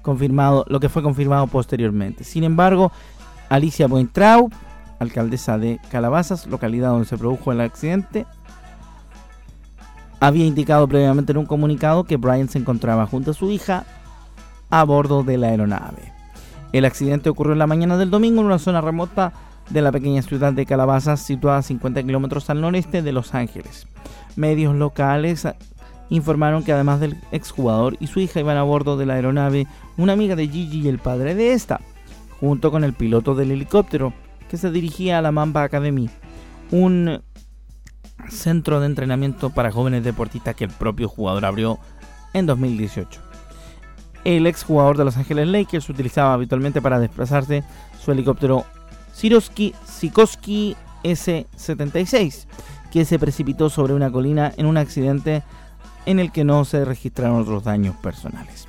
confirmado, 0.00 0.64
lo 0.66 0.80
que 0.80 0.88
fue 0.88 1.02
confirmado 1.02 1.46
posteriormente. 1.46 2.24
Sin 2.24 2.42
embargo, 2.42 2.90
Alicia 3.50 3.86
Buentrau, 3.86 4.48
alcaldesa 4.98 5.58
de 5.58 5.78
Calabazas, 5.90 6.46
localidad 6.46 6.88
donde 6.88 7.04
se 7.04 7.18
produjo 7.18 7.52
el 7.52 7.60
accidente, 7.60 8.24
había 10.20 10.46
indicado 10.46 10.88
previamente 10.88 11.32
en 11.32 11.36
un 11.36 11.44
comunicado 11.44 12.04
que 12.04 12.16
Brian 12.16 12.48
se 12.48 12.56
encontraba 12.56 13.06
junto 13.06 13.32
a 13.32 13.34
su 13.34 13.50
hija 13.50 13.84
a 14.70 14.84
bordo 14.84 15.22
de 15.22 15.36
la 15.36 15.48
aeronave. 15.48 16.11
El 16.72 16.84
accidente 16.84 17.28
ocurrió 17.28 17.52
en 17.52 17.58
la 17.58 17.66
mañana 17.66 17.96
del 17.96 18.10
domingo 18.10 18.40
en 18.40 18.46
una 18.46 18.58
zona 18.58 18.80
remota 18.80 19.32
de 19.70 19.82
la 19.82 19.92
pequeña 19.92 20.22
ciudad 20.22 20.52
de 20.52 20.66
Calabazas, 20.66 21.20
situada 21.20 21.58
a 21.58 21.62
50 21.62 22.02
kilómetros 22.02 22.50
al 22.50 22.60
noreste 22.60 23.02
de 23.02 23.12
Los 23.12 23.34
Ángeles. 23.34 23.86
Medios 24.36 24.74
locales 24.74 25.46
informaron 26.08 26.62
que 26.62 26.72
además 26.72 27.00
del 27.00 27.16
exjugador 27.30 27.96
y 28.00 28.06
su 28.06 28.20
hija 28.20 28.40
iban 28.40 28.56
a 28.56 28.62
bordo 28.62 28.96
de 28.96 29.06
la 29.06 29.14
aeronave 29.14 29.66
una 29.96 30.12
amiga 30.12 30.36
de 30.36 30.48
Gigi 30.48 30.80
y 30.80 30.88
el 30.88 30.98
padre 30.98 31.34
de 31.34 31.52
esta, 31.52 31.80
junto 32.40 32.70
con 32.70 32.84
el 32.84 32.92
piloto 32.92 33.34
del 33.34 33.50
helicóptero 33.50 34.12
que 34.48 34.56
se 34.56 34.70
dirigía 34.70 35.18
a 35.18 35.22
la 35.22 35.32
Mamba 35.32 35.62
Academy, 35.62 36.10
un 36.70 37.22
centro 38.28 38.80
de 38.80 38.86
entrenamiento 38.86 39.50
para 39.50 39.72
jóvenes 39.72 40.04
deportistas 40.04 40.54
que 40.54 40.64
el 40.64 40.70
propio 40.70 41.08
jugador 41.08 41.44
abrió 41.44 41.78
en 42.32 42.46
2018. 42.46 43.31
El 44.24 44.46
ex 44.46 44.62
jugador 44.62 44.96
de 44.96 45.04
Los 45.04 45.16
Ángeles 45.16 45.48
Lakers 45.48 45.88
utilizaba 45.88 46.34
habitualmente 46.34 46.80
para 46.80 47.00
desplazarse 47.00 47.64
su 48.00 48.12
helicóptero 48.12 48.64
Sikorsky 49.12 50.76
S-76, 51.02 52.46
que 52.92 53.04
se 53.04 53.18
precipitó 53.18 53.68
sobre 53.68 53.94
una 53.94 54.12
colina 54.12 54.52
en 54.56 54.66
un 54.66 54.76
accidente 54.76 55.42
en 56.06 56.18
el 56.18 56.30
que 56.30 56.44
no 56.44 56.64
se 56.64 56.84
registraron 56.84 57.40
otros 57.40 57.64
daños 57.64 57.96
personales. 57.96 58.66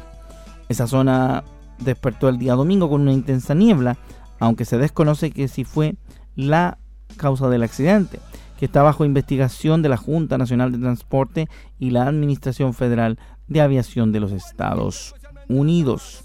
Esa 0.69 0.87
zona 0.87 1.43
despertó 1.79 2.29
el 2.29 2.39
día 2.39 2.53
domingo 2.53 2.89
con 2.89 3.01
una 3.01 3.13
intensa 3.13 3.53
niebla, 3.53 3.97
aunque 4.39 4.65
se 4.65 4.77
desconoce 4.77 5.31
que 5.31 5.47
si 5.47 5.63
fue 5.63 5.95
la 6.35 6.79
causa 7.17 7.47
del 7.49 7.63
accidente, 7.63 8.19
que 8.57 8.65
está 8.65 8.81
bajo 8.81 9.05
investigación 9.05 9.81
de 9.81 9.89
la 9.89 9.97
Junta 9.97 10.37
Nacional 10.37 10.71
de 10.71 10.79
Transporte 10.79 11.47
y 11.79 11.91
la 11.91 12.07
Administración 12.07 12.73
Federal 12.73 13.19
de 13.47 13.61
Aviación 13.61 14.11
de 14.11 14.19
los 14.19 14.31
Estados 14.31 15.13
Unidos. 15.47 16.23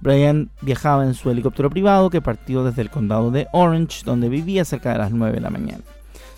Brian 0.00 0.50
viajaba 0.62 1.04
en 1.04 1.14
su 1.14 1.30
helicóptero 1.30 1.70
privado 1.70 2.10
que 2.10 2.22
partió 2.22 2.64
desde 2.64 2.82
el 2.82 2.90
condado 2.90 3.30
de 3.30 3.48
Orange, 3.52 4.02
donde 4.04 4.28
vivía 4.28 4.64
cerca 4.64 4.92
de 4.92 4.98
las 4.98 5.10
9 5.10 5.34
de 5.34 5.40
la 5.40 5.50
mañana. 5.50 5.82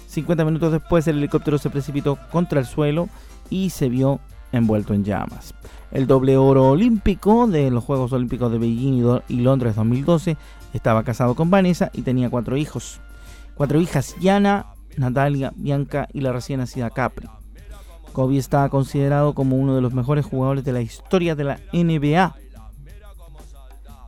50 0.09 0.45
minutos 0.45 0.73
después 0.73 1.07
el 1.07 1.19
helicóptero 1.19 1.59
se 1.59 1.71
precipitó 1.71 2.19
contra 2.31 2.61
el 2.61 2.67
suelo 2.67 3.09
y 3.51 3.71
se 3.71 3.89
vio 3.89 4.21
envuelto 4.51 4.95
en 4.95 5.05
llamas. 5.05 5.55
El 5.91 6.07
doble 6.07 6.37
oro 6.37 6.71
olímpico 6.71 7.47
de 7.47 7.71
los 7.71 7.85
Juegos 7.85 8.13
Olímpicos 8.13 8.51
de 8.53 8.59
Beijing 8.59 9.21
y 9.29 9.37
Londres 9.37 9.77
2012 9.77 10.37
estaba 10.75 11.03
casado 11.03 11.35
con 11.35 11.51
Vanessa 11.51 11.91
y 11.93 12.03
tenía 12.03 12.31
cuatro 12.31 12.57
hijos. 12.57 13.01
Cuatro 13.55 13.81
hijas, 13.81 14.17
Yana, 14.21 14.67
Natalia, 14.97 15.53
Bianca 15.57 16.09
y 16.13 16.21
la 16.21 16.33
recién 16.33 16.61
nacida 16.61 16.91
Capri. 16.91 17.29
Kobe 18.13 18.39
está 18.39 18.69
considerado 18.69 19.35
como 19.35 19.57
uno 19.57 19.75
de 19.75 19.81
los 19.81 19.93
mejores 19.93 20.25
jugadores 20.25 20.65
de 20.65 20.73
la 20.73 20.81
historia 20.81 21.35
de 21.35 21.45
la 21.45 21.61
NBA 21.73 22.35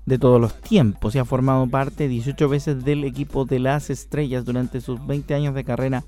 de 0.07 0.19
todos 0.19 0.41
los 0.41 0.55
tiempos 0.61 1.15
y 1.15 1.19
ha 1.19 1.25
formado 1.25 1.67
parte 1.67 2.09
18 2.09 2.49
veces 2.49 2.85
del 2.85 3.05
equipo 3.05 3.45
de 3.45 3.59
las 3.59 3.91
estrellas 3.91 4.45
durante 4.45 4.81
sus 4.81 5.05
20 5.07 5.35
años 5.35 5.55
de 5.55 5.65
carrera 5.65 6.05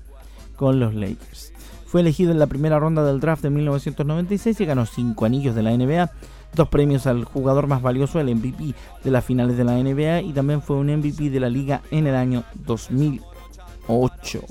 con 0.55 0.79
los 0.79 0.93
Lakers. 0.93 1.53
Fue 1.85 2.01
elegido 2.01 2.31
en 2.31 2.39
la 2.39 2.47
primera 2.47 2.79
ronda 2.79 3.03
del 3.05 3.19
draft 3.19 3.43
de 3.43 3.49
1996 3.49 4.59
y 4.59 4.65
ganó 4.65 4.85
5 4.85 5.25
anillos 5.25 5.55
de 5.55 5.63
la 5.63 5.75
NBA, 5.75 6.11
dos 6.53 6.67
premios 6.67 7.07
al 7.07 7.23
jugador 7.23 7.67
más 7.67 7.81
valioso, 7.81 8.19
el 8.19 8.35
MVP 8.35 8.75
de 9.03 9.11
las 9.11 9.23
finales 9.25 9.57
de 9.57 9.63
la 9.63 9.73
NBA 9.73 10.21
y 10.21 10.33
también 10.33 10.61
fue 10.61 10.75
un 10.75 10.87
MVP 10.87 11.29
de 11.29 11.39
la 11.39 11.49
liga 11.49 11.81
en 11.91 12.07
el 12.07 12.15
año 12.15 12.43
2008. 12.55 14.41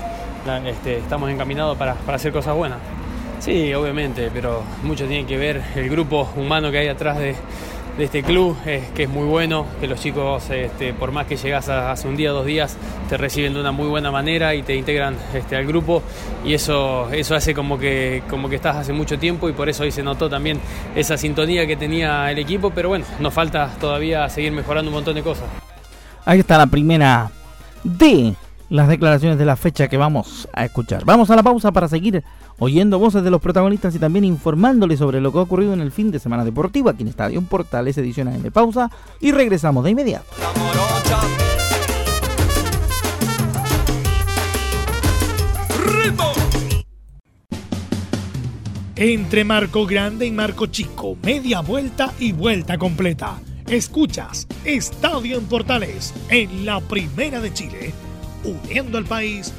estamos 0.86 1.30
encaminados 1.30 1.78
para 1.78 1.96
hacer 2.08 2.32
cosas 2.32 2.56
buenas. 2.56 2.80
Sí, 3.40 3.74
obviamente, 3.74 4.30
pero 4.34 4.64
mucho 4.84 5.06
tiene 5.06 5.26
que 5.26 5.38
ver 5.38 5.62
el 5.76 5.90
grupo 5.90 6.30
humano 6.36 6.72
que 6.72 6.80
hay 6.80 6.88
atrás 6.88 7.18
de, 7.18 7.36
este 8.00 8.22
club, 8.22 8.56
que 8.64 9.04
es 9.04 9.10
muy 9.10 9.26
bueno, 9.26 9.66
que 9.80 9.88
los 9.88 10.00
chicos, 10.00 10.52
este, 10.52 10.94
por 10.94 11.12
más 11.12 11.26
que 11.26 11.36
llegas 11.36 11.68
hace 11.68 12.08
un 12.08 12.16
día, 12.16 12.30
dos 12.30 12.46
días, 12.46 12.78
te 13.10 13.18
reciben 13.18 13.56
de 13.56 13.60
una 13.60 13.72
muy 13.72 13.88
buena 13.88 14.12
manera 14.12 14.54
y 14.54 14.62
te 14.62 14.76
integran 14.76 15.16
este, 15.34 15.56
al 15.56 15.66
grupo 15.66 16.04
y 16.46 16.54
eso, 16.54 17.10
eso 17.12 17.34
hace 17.34 17.56
como 17.56 17.80
que, 17.80 18.22
como 18.30 18.50
que 18.50 18.58
estás 18.58 18.76
hace 18.76 18.94
mucho 18.94 19.18
tiempo 19.18 19.50
y 19.50 19.54
por 19.54 19.68
eso 19.68 19.82
hoy 19.82 19.92
se 19.92 20.04
notó 20.04 20.30
también 20.30 20.60
esa 20.96 21.18
sintonía 21.18 21.66
que 21.66 21.76
tenía 21.76 22.30
el 22.30 22.38
equipo, 22.38 22.70
pero 22.70 22.90
bueno, 22.90 23.06
nos 23.20 23.34
falta 23.34 23.72
todavía 23.80 24.30
seguir 24.30 24.52
mejorando 24.52 24.92
un 24.92 24.96
montón 24.96 25.16
de 25.16 25.24
cosas. 25.24 25.46
Ahí 26.24 26.40
está 26.40 26.60
la 26.60 26.68
primera 26.68 27.32
de 27.84 28.36
las 28.70 28.88
declaraciones 28.88 29.38
de 29.38 29.46
la 29.46 29.56
fecha 29.56 29.88
que 29.88 29.98
vamos 29.98 30.48
a 30.54 30.66
escuchar. 30.66 31.06
Vamos 31.06 31.30
a 31.30 31.36
la 31.36 31.44
pausa 31.44 31.72
para 31.72 31.88
seguir 31.88 32.24
oyendo 32.60 33.00
voces 33.00 33.24
de 33.24 33.32
los 33.32 33.42
protagonistas 33.42 33.96
y 33.96 34.00
también 34.00 34.26
informándoles 34.26 35.00
sobre 35.00 35.22
lo 35.22 35.32
que 35.32 35.40
ha 35.40 35.44
ocurrido 35.44 35.74
en 35.74 35.82
el 35.82 35.92
fin 35.92 36.12
de 36.12 36.20
semana 36.20 36.44
deportivo 36.44 36.90
aquí 36.90 37.04
en 37.04 37.10
Estadio 37.10 37.42
Portales, 37.42 37.98
edición 37.98 38.28
AM 38.28 38.52
Pausa, 38.52 38.90
y 39.20 39.32
regresamos 39.32 39.84
de 39.84 39.92
inmediato. 39.92 40.26
Entre 49.00 49.44
Marco 49.44 49.86
Grande 49.86 50.26
y 50.26 50.32
Marco 50.32 50.66
Chico, 50.66 51.18
media 51.22 51.62
vuelta 51.62 52.12
y 52.18 52.32
vuelta 52.32 52.80
completa. 52.80 53.40
Escuchas 53.68 54.48
Estadio 54.66 55.38
en 55.38 55.46
Portales 55.46 56.16
en 56.30 56.66
la 56.66 56.80
Primera 56.80 57.40
de 57.40 57.54
Chile, 57.54 57.94
uniendo 58.44 58.98
al 58.98 59.06
país 59.06 59.54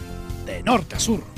de 0.47 0.63
norte 0.63 0.97
a 0.97 1.01
sur. 1.01 1.38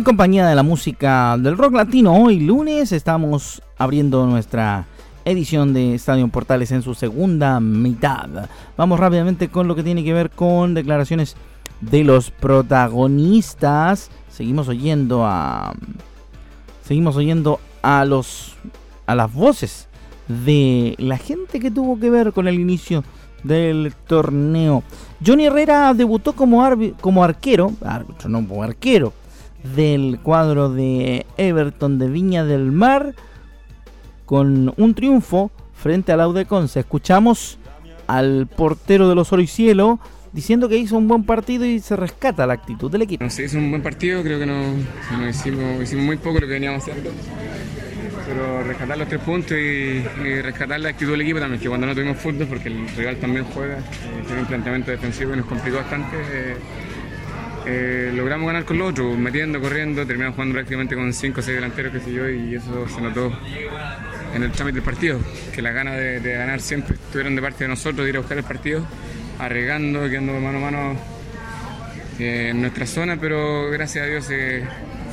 En 0.00 0.04
compañía 0.04 0.46
de 0.46 0.54
la 0.54 0.62
música 0.62 1.36
del 1.36 1.58
rock 1.58 1.74
latino, 1.74 2.14
hoy 2.14 2.40
lunes 2.40 2.90
estamos 2.90 3.60
abriendo 3.76 4.24
nuestra 4.24 4.86
edición 5.26 5.74
de 5.74 5.94
Estadio 5.94 6.26
Portales 6.28 6.72
en 6.72 6.80
su 6.80 6.94
segunda 6.94 7.60
mitad. 7.60 8.48
Vamos 8.78 8.98
rápidamente 8.98 9.50
con 9.50 9.68
lo 9.68 9.76
que 9.76 9.82
tiene 9.82 10.02
que 10.02 10.14
ver 10.14 10.30
con 10.30 10.72
declaraciones 10.72 11.36
de 11.82 12.02
los 12.02 12.30
protagonistas. 12.30 14.10
Seguimos 14.30 14.68
oyendo 14.68 15.26
a 15.26 15.74
seguimos 16.82 17.16
oyendo 17.16 17.60
a 17.82 18.06
los 18.06 18.56
a 19.04 19.14
las 19.14 19.30
voces 19.30 19.86
de 20.28 20.94
la 20.96 21.18
gente 21.18 21.60
que 21.60 21.70
tuvo 21.70 22.00
que 22.00 22.08
ver 22.08 22.32
con 22.32 22.48
el 22.48 22.58
inicio 22.58 23.04
del 23.42 23.92
torneo. 24.06 24.82
Johnny 25.24 25.44
Herrera 25.44 25.92
debutó 25.92 26.32
como, 26.32 26.66
como 27.02 27.22
arquero, 27.22 27.74
árbitro, 27.84 28.30
no 28.30 28.48
como 28.48 28.62
arquero, 28.62 29.12
del 29.62 30.20
cuadro 30.22 30.70
de 30.70 31.26
Everton 31.36 31.98
de 31.98 32.08
Viña 32.08 32.44
del 32.44 32.72
Mar 32.72 33.14
con 34.26 34.72
un 34.76 34.94
triunfo 34.94 35.50
frente 35.74 36.12
al 36.12 36.20
Audeconce. 36.20 36.80
Escuchamos 36.80 37.58
al 38.06 38.46
portero 38.46 39.08
de 39.08 39.14
los 39.14 39.32
Oro 39.32 39.42
y 39.42 39.46
Cielo 39.46 39.98
diciendo 40.32 40.68
que 40.68 40.76
hizo 40.76 40.96
un 40.96 41.08
buen 41.08 41.24
partido 41.24 41.64
y 41.64 41.80
se 41.80 41.96
rescata 41.96 42.46
la 42.46 42.54
actitud 42.54 42.90
del 42.90 43.02
equipo. 43.02 43.24
No 43.24 43.30
sé, 43.30 43.44
hizo 43.44 43.58
un 43.58 43.70
buen 43.70 43.82
partido, 43.82 44.22
creo 44.22 44.38
que 44.38 44.46
no, 44.46 44.74
hicimos, 45.28 45.82
hicimos, 45.82 46.04
muy 46.04 46.16
poco 46.16 46.40
lo 46.40 46.46
que 46.46 46.52
veníamos 46.52 46.82
haciendo. 46.82 47.10
Pero 48.26 48.62
rescatar 48.62 48.96
los 48.96 49.08
tres 49.08 49.20
puntos 49.22 49.52
y, 49.52 50.02
rescatar 50.42 50.78
la 50.78 50.90
actitud 50.90 51.12
del 51.12 51.22
equipo 51.22 51.40
también, 51.40 51.60
que 51.60 51.68
cuando 51.68 51.86
no 51.86 51.94
tuvimos 51.94 52.16
fútbol, 52.18 52.46
porque 52.46 52.68
el 52.68 52.88
rival 52.96 53.16
también 53.16 53.44
juega, 53.52 53.78
eh, 53.78 54.22
tiene 54.26 54.42
un 54.42 54.46
planteamiento 54.46 54.90
defensivo 54.92 55.34
y 55.34 55.38
nos 55.38 55.46
complicó 55.46 55.78
bastante. 55.78 56.16
Eh, 56.16 56.56
eh, 57.66 58.10
logramos 58.14 58.46
ganar 58.46 58.64
con 58.64 58.78
los 58.78 58.90
otros, 58.90 59.18
metiendo, 59.18 59.60
corriendo, 59.60 60.06
terminamos 60.06 60.34
jugando 60.34 60.54
prácticamente 60.54 60.94
con 60.94 61.12
5 61.12 61.40
o 61.40 61.42
6 61.42 61.54
delanteros, 61.54 61.92
que 61.92 62.00
sé 62.00 62.12
yo, 62.12 62.28
y 62.28 62.54
eso 62.54 62.88
se 62.88 63.00
notó 63.00 63.32
en 64.34 64.42
el 64.42 64.50
trámite 64.52 64.76
del 64.76 64.84
partido, 64.84 65.18
que 65.54 65.60
las 65.60 65.74
ganas 65.74 65.96
de, 65.96 66.20
ganar 66.20 66.60
siempre 66.60 66.94
estuvieron 66.94 67.36
de 67.36 67.42
parte 67.42 67.64
de 67.64 67.68
nosotros, 67.68 68.04
de 68.04 68.08
ir 68.08 68.16
a 68.16 68.20
buscar 68.20 68.38
el 68.38 68.44
partido, 68.44 68.82
arriesgando, 69.38 70.08
quedando 70.08 70.32
mano 70.34 70.58
a 70.58 70.60
mano 70.60 70.96
eh, 72.18 72.48
en 72.50 72.60
nuestra 72.60 72.86
zona, 72.86 73.18
pero 73.20 73.70
gracias 73.70 74.04
a 74.04 74.08
Dios 74.08 74.24
se, 74.24 74.64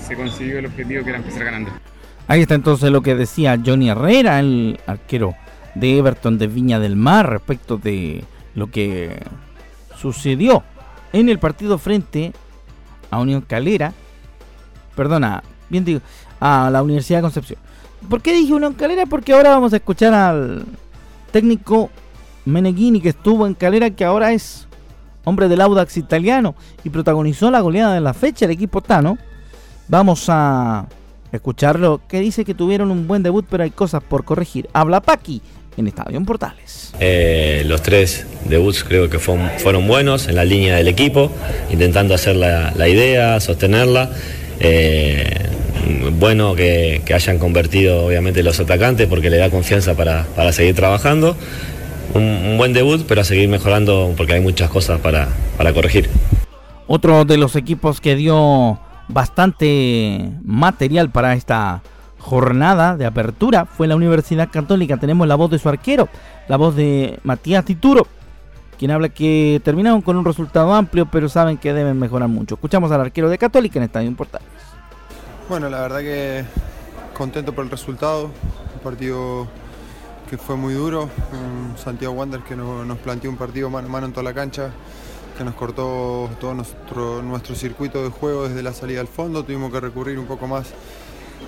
se 0.05 0.15
consiguió 0.15 0.60
el 0.60 0.67
objetivo 0.67 1.03
que 1.03 1.10
era 1.10 1.19
empezar 1.19 1.43
ganando. 1.43 1.71
Ahí 2.29 2.41
está 2.41 2.55
entonces 2.55 2.91
lo 2.91 3.01
que 3.01 3.15
decía 3.15 3.60
Johnny 3.63 3.89
Herrera, 3.89 4.39
el 4.39 4.79
arquero 4.86 5.36
de 5.75 5.97
Everton 5.97 6.38
de 6.38 6.47
Viña 6.47 6.79
del 6.79 6.95
Mar, 6.95 7.29
respecto 7.29 7.77
de 7.77 8.23
lo 8.55 8.71
que 8.71 9.19
sucedió 9.97 10.63
en 11.13 11.30
el 11.30 11.39
partido 11.39 11.78
frente 11.78 12.34
a 13.10 13.20
Unión 13.20 13.41
Calera, 13.41 13.93
perdona, 14.96 15.43
bien 15.70 15.86
digo, 15.86 16.02
a 16.39 16.70
la 16.72 16.84
Universidad 16.84 17.20
de 17.20 17.24
Concepción. 17.24 17.60
¿Por 18.10 18.22
qué 18.22 18.34
dije 18.34 18.54
Unión 18.54 18.74
Calera? 18.74 19.06
Porque 19.06 19.34
ahora 19.34 19.52
vamos 19.52 19.74
a 19.74 19.78
escuchar 19.78 20.13
al 20.13 20.65
técnico 21.32 21.89
Meneghini 22.46 23.02
que 23.02 23.10
estuvo 23.10 23.46
en 23.46 23.54
Calera, 23.54 23.89
que 23.89 24.06
ahora 24.06 24.32
es 24.32 24.67
hombre 25.24 25.50
del 25.50 25.62
Audax 25.62 25.98
italiano 25.98 26.56
y 26.84 26.89
protagonizó 26.89 27.52
la 27.52 27.60
goleada 27.60 27.93
de 27.93 28.02
la 28.02 28.13
fecha 28.13 28.46
del 28.48 28.56
equipo 28.56 28.82
Tano. 28.82 29.17
Vamos 29.89 30.26
a 30.30 30.88
escucharlo, 31.32 32.02
que 32.08 32.20
dice 32.20 32.46
que 32.46 32.54
tuvieron 32.54 32.91
un 32.91 33.08
buen 33.08 33.24
debut, 33.24 33.46
pero 33.50 33.63
hay 33.63 33.72
cosas 33.72 34.02
por 34.04 34.24
corregir. 34.24 34.70
Habla 34.74 35.02
Paqui 35.02 35.41
en 35.77 35.87
Estadio 35.87 36.21
Portales. 36.23 36.93
Eh, 36.99 37.63
los 37.65 37.81
tres 37.81 38.25
debuts 38.45 38.83
creo 38.83 39.09
que 39.09 39.19
fueron, 39.19 39.87
buenos 39.87 40.27
en 40.27 40.35
la 40.35 40.43
línea 40.43 40.75
del 40.75 40.87
equipo, 40.87 41.31
intentando 41.69 42.13
hacer 42.13 42.35
la, 42.35 42.87
idea, 42.87 43.39
sostenerla. 43.39 44.09
Eh, 44.59 45.49
bueno 46.19 46.55
que, 46.55 47.01
hayan 47.13 47.39
convertido 47.39 48.05
obviamente 48.05 48.43
los 48.43 48.59
atacantes 48.59 49.07
porque 49.07 49.29
le 49.29 49.37
da 49.37 49.49
confianza 49.49 49.95
para, 49.95 50.25
seguir 50.51 50.75
trabajando. 50.75 51.37
Un, 52.13 52.57
buen 52.57 52.73
debut, 52.73 53.05
pero 53.07 53.21
a 53.21 53.23
seguir 53.23 53.47
mejorando 53.47 54.13
porque 54.17 54.33
hay 54.33 54.41
muchas 54.41 54.69
cosas 54.69 54.99
para, 54.99 55.29
para 55.57 55.73
corregir. 55.73 56.09
Otro 56.87 57.25
de 57.25 57.37
los 57.37 57.55
equipos 57.55 58.01
que 58.01 58.15
dio 58.15 58.79
bastante 59.09 60.31
material 60.43 61.11
para 61.11 61.33
esta 61.33 61.81
jornada 62.27 62.97
de 62.97 63.05
apertura 63.05 63.65
fue 63.65 63.87
la 63.87 63.95
Universidad 63.95 64.49
Católica. 64.51 64.97
Tenemos 64.97 65.25
la 65.27 65.35
voz 65.35 65.49
de 65.49 65.59
su 65.59 65.69
arquero, 65.69 66.09
la 66.49 66.57
voz 66.57 66.75
de 66.75 67.19
Matías 67.23 67.63
Tituro, 67.63 68.05
quien 68.77 68.91
habla 68.91 69.07
que 69.07 69.61
terminaron 69.63 70.01
con 70.01 70.17
un 70.17 70.25
resultado 70.25 70.73
amplio, 70.73 71.05
pero 71.09 71.29
saben 71.29 71.57
que 71.57 71.71
deben 71.71 71.97
mejorar 71.97 72.27
mucho. 72.27 72.55
Escuchamos 72.55 72.91
al 72.91 72.99
arquero 72.99 73.29
de 73.29 73.37
Católica 73.37 73.79
en 73.79 73.83
Estadio 73.83 74.13
Portales. 74.13 74.49
Bueno, 75.47 75.69
la 75.69 75.79
verdad 75.79 75.99
que 75.99 76.43
contento 77.17 77.53
por 77.53 77.63
el 77.63 77.71
resultado, 77.71 78.25
un 78.25 78.81
partido 78.83 79.47
que 80.29 80.37
fue 80.37 80.57
muy 80.57 80.73
duro, 80.73 81.09
Santiago 81.77 82.13
Wander 82.13 82.41
que 82.41 82.57
nos 82.57 82.97
planteó 82.97 83.29
un 83.29 83.37
partido 83.37 83.69
mano 83.69 83.87
a 83.87 83.91
mano 83.91 84.07
en 84.07 84.11
toda 84.11 84.23
la 84.23 84.33
cancha, 84.33 84.71
que 85.37 85.45
nos 85.45 85.53
cortó 85.53 86.29
todo 86.41 86.53
nuestro, 86.53 87.55
circuito 87.55 88.03
de 88.03 88.09
juego 88.09 88.49
desde 88.49 88.61
la 88.63 88.73
salida 88.73 88.99
al 88.99 89.07
fondo, 89.07 89.45
tuvimos 89.45 89.71
que 89.71 89.79
recurrir 89.79 90.19
un 90.19 90.25
poco 90.25 90.45
más 90.45 90.73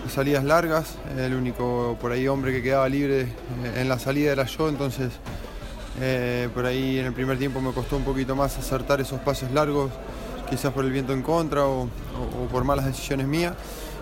salidas 0.09 0.43
largas, 0.43 0.95
el 1.17 1.33
único 1.33 1.97
por 2.01 2.11
ahí 2.11 2.27
hombre 2.27 2.51
que 2.51 2.61
quedaba 2.61 2.89
libre 2.89 3.21
eh, 3.21 3.27
en 3.77 3.89
la 3.89 3.99
salida 3.99 4.31
era 4.31 4.45
yo, 4.45 4.69
entonces 4.69 5.11
eh, 6.01 6.49
por 6.53 6.65
ahí 6.65 6.99
en 6.99 7.07
el 7.07 7.13
primer 7.13 7.37
tiempo 7.37 7.61
me 7.61 7.71
costó 7.71 7.97
un 7.97 8.03
poquito 8.03 8.35
más 8.35 8.57
acertar 8.57 9.01
esos 9.01 9.19
pasos 9.21 9.51
largos, 9.51 9.91
quizás 10.49 10.73
por 10.73 10.85
el 10.85 10.91
viento 10.91 11.13
en 11.13 11.21
contra 11.21 11.65
o, 11.65 11.87
por 12.51 12.63
malas 12.63 12.85
decisiones 12.85 13.27
mías. 13.27 13.53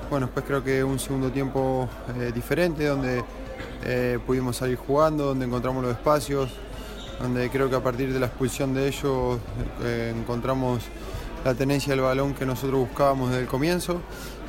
Bueno, 0.10 0.28
después 0.28 0.46
creo 0.46 0.64
que 0.64 0.84
un 0.84 1.00
segundo 1.00 1.30
tiempo 1.32 1.90
eh, 2.20 2.32
diferente, 2.34 2.86
donde 2.86 3.24
pudimos 4.26 4.58
salir 4.58 4.76
jugando, 4.76 5.28
donde 5.28 5.46
encontramos 5.46 5.82
los 5.82 5.94
espacios, 5.94 6.50
donde 7.22 7.50
creo 7.50 7.70
que 7.70 7.76
a 7.76 7.84
partir 7.84 8.12
de 8.12 8.20
la 8.20 8.26
expulsión 8.26 8.74
de 8.74 8.88
ellos 8.88 9.40
encontramos 10.20 10.84
la 11.46 11.54
tenencia 11.54 11.94
del 11.94 12.02
balón 12.02 12.34
que 12.34 12.46
nosotros 12.46 12.80
buscábamos 12.82 13.30
desde 13.30 13.44
el 13.44 13.48
comienzo 13.48 14.02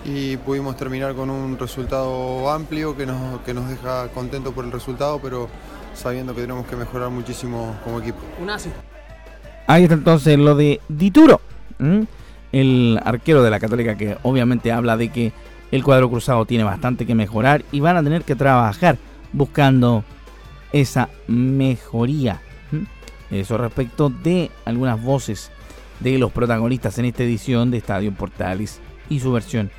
y 0.04 0.36
pudimos 0.38 0.76
terminar 0.76 1.14
con 1.14 1.30
un 1.30 1.58
resultado 1.58 2.50
amplio 2.50 2.96
que 2.96 3.06
nos, 3.06 3.40
que 3.40 3.54
nos 3.54 3.68
deja 3.68 4.08
contentos 4.08 4.54
por 4.54 4.64
el 4.64 4.72
resultado, 4.72 5.18
pero 5.22 5.48
sabiendo 5.94 6.34
que 6.34 6.42
tenemos 6.42 6.66
que 6.66 6.76
mejorar 6.76 7.10
muchísimo 7.10 7.76
como 7.84 8.00
equipo. 8.00 8.18
Ahí 9.66 9.82
está 9.82 9.94
entonces 9.94 10.38
lo 10.38 10.54
de 10.54 10.80
Dituro, 10.88 11.40
el 12.52 13.00
arquero 13.04 13.42
de 13.42 13.50
la 13.50 13.60
Católica 13.60 13.96
que 13.96 14.16
obviamente 14.22 14.72
habla 14.72 14.96
de 14.96 15.10
que 15.10 15.32
el 15.70 15.84
cuadro 15.84 16.08
cruzado 16.08 16.46
tiene 16.46 16.64
bastante 16.64 17.04
que 17.04 17.14
mejorar 17.14 17.64
y 17.72 17.80
van 17.80 17.96
a 17.96 18.02
tener 18.02 18.22
que 18.22 18.34
trabajar 18.34 18.96
buscando 19.32 20.04
esa 20.72 21.08
mejoría. 21.26 22.40
Eso 23.30 23.58
respecto 23.58 24.08
de 24.08 24.50
algunas 24.64 25.02
voces 25.02 25.50
de 26.00 26.16
los 26.18 26.32
protagonistas 26.32 26.98
en 26.98 27.04
esta 27.06 27.24
edición 27.24 27.70
de 27.70 27.78
Estadio 27.78 28.12
Portales 28.12 28.80
y 29.10 29.20
su 29.20 29.32
versión 29.32 29.70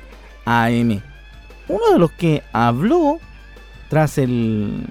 AM. 0.44 1.02
Uno 1.68 1.92
de 1.92 1.98
los 1.98 2.10
que 2.12 2.42
habló 2.52 3.18
tras, 3.88 4.18
el, 4.18 4.86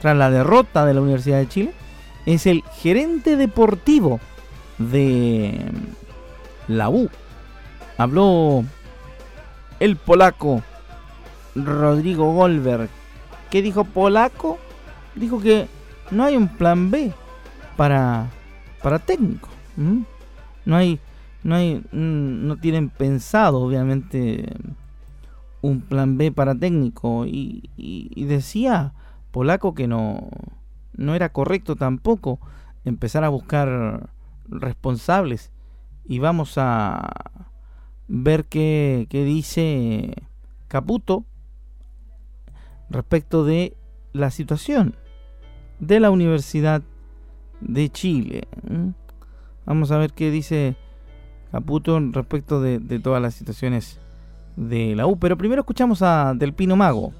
tras 0.00 0.16
la 0.16 0.30
derrota 0.30 0.84
de 0.84 0.94
la 0.94 1.00
Universidad 1.00 1.38
de 1.38 1.48
Chile 1.48 1.72
es 2.26 2.46
el 2.46 2.62
gerente 2.80 3.36
deportivo 3.36 4.20
de 4.78 5.60
la 6.68 6.88
U. 6.88 7.10
Habló 7.98 8.64
el 9.80 9.96
polaco 9.96 10.62
Rodrigo 11.54 12.32
Goldberg. 12.32 12.88
¿Qué 13.50 13.62
dijo 13.62 13.84
polaco? 13.84 14.58
Dijo 15.14 15.40
que 15.40 15.66
no 16.10 16.24
hay 16.24 16.36
un 16.36 16.48
plan 16.48 16.90
B 16.90 17.12
para, 17.76 18.30
para 18.82 18.98
técnico. 18.98 19.48
No 19.76 20.76
hay, 20.76 21.00
no 21.42 21.54
hay, 21.54 21.82
no 21.92 22.56
tienen 22.56 22.88
pensado, 22.88 23.60
obviamente, 23.60 24.46
un 25.62 25.80
plan 25.80 26.18
B 26.18 26.30
para 26.32 26.54
técnico. 26.54 27.24
Y, 27.26 27.70
decía 28.26 28.92
Polaco 29.30 29.74
que 29.74 29.88
no, 29.88 30.28
no 30.92 31.14
era 31.14 31.32
correcto 31.32 31.76
tampoco 31.76 32.38
empezar 32.84 33.24
a 33.24 33.30
buscar 33.30 34.10
responsables. 34.48 35.50
Y 36.04 36.18
vamos 36.18 36.54
a 36.58 37.10
ver 38.08 38.44
qué, 38.44 39.06
qué 39.08 39.24
dice 39.24 40.14
Caputo 40.68 41.24
respecto 42.90 43.44
de 43.44 43.76
la 44.12 44.30
situación 44.30 44.96
de 45.82 45.98
la 45.98 46.10
Universidad 46.10 46.82
de 47.60 47.88
Chile. 47.90 48.46
Vamos 49.66 49.90
a 49.90 49.98
ver 49.98 50.12
qué 50.12 50.30
dice 50.30 50.76
Caputo 51.50 51.98
respecto 52.12 52.60
de, 52.60 52.80
todas 53.00 53.20
las 53.20 53.34
situaciones 53.34 54.00
de 54.56 54.94
la 54.94 55.06
U. 55.06 55.18
Pero 55.18 55.36
primero 55.36 55.60
escuchamos 55.60 56.02
a 56.02 56.34
Del 56.34 56.52
Pino 56.52 56.76
Mago. 56.76 57.12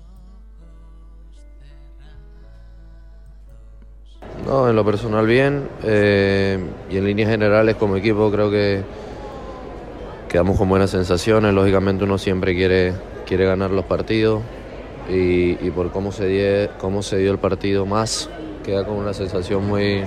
No, 4.46 4.68
en 4.68 4.74
lo 4.74 4.84
personal 4.84 5.26
bien 5.26 5.68
eh, 5.84 6.58
y 6.90 6.96
en 6.96 7.04
líneas 7.04 7.30
generales 7.30 7.76
como 7.76 7.96
equipo 7.96 8.30
creo 8.30 8.50
que 8.50 8.82
quedamos 10.28 10.58
con 10.58 10.68
buenas 10.68 10.90
sensaciones. 10.90 11.54
Lógicamente 11.54 12.04
uno 12.04 12.18
siempre 12.18 12.54
quiere, 12.54 12.94
quiere 13.24 13.44
ganar 13.44 13.70
los 13.70 13.84
partidos 13.84 14.42
y, 15.08 15.70
por 15.70 15.90
cómo 15.90 16.12
se, 16.12 16.70
cómo 16.78 17.02
se 17.02 17.18
dio 17.18 17.32
el 17.32 17.38
partido 17.38 17.86
más, 17.86 18.30
queda 18.64 18.84
con 18.84 18.96
una 18.96 19.12
sensación 19.12 19.66
muy, 19.66 20.02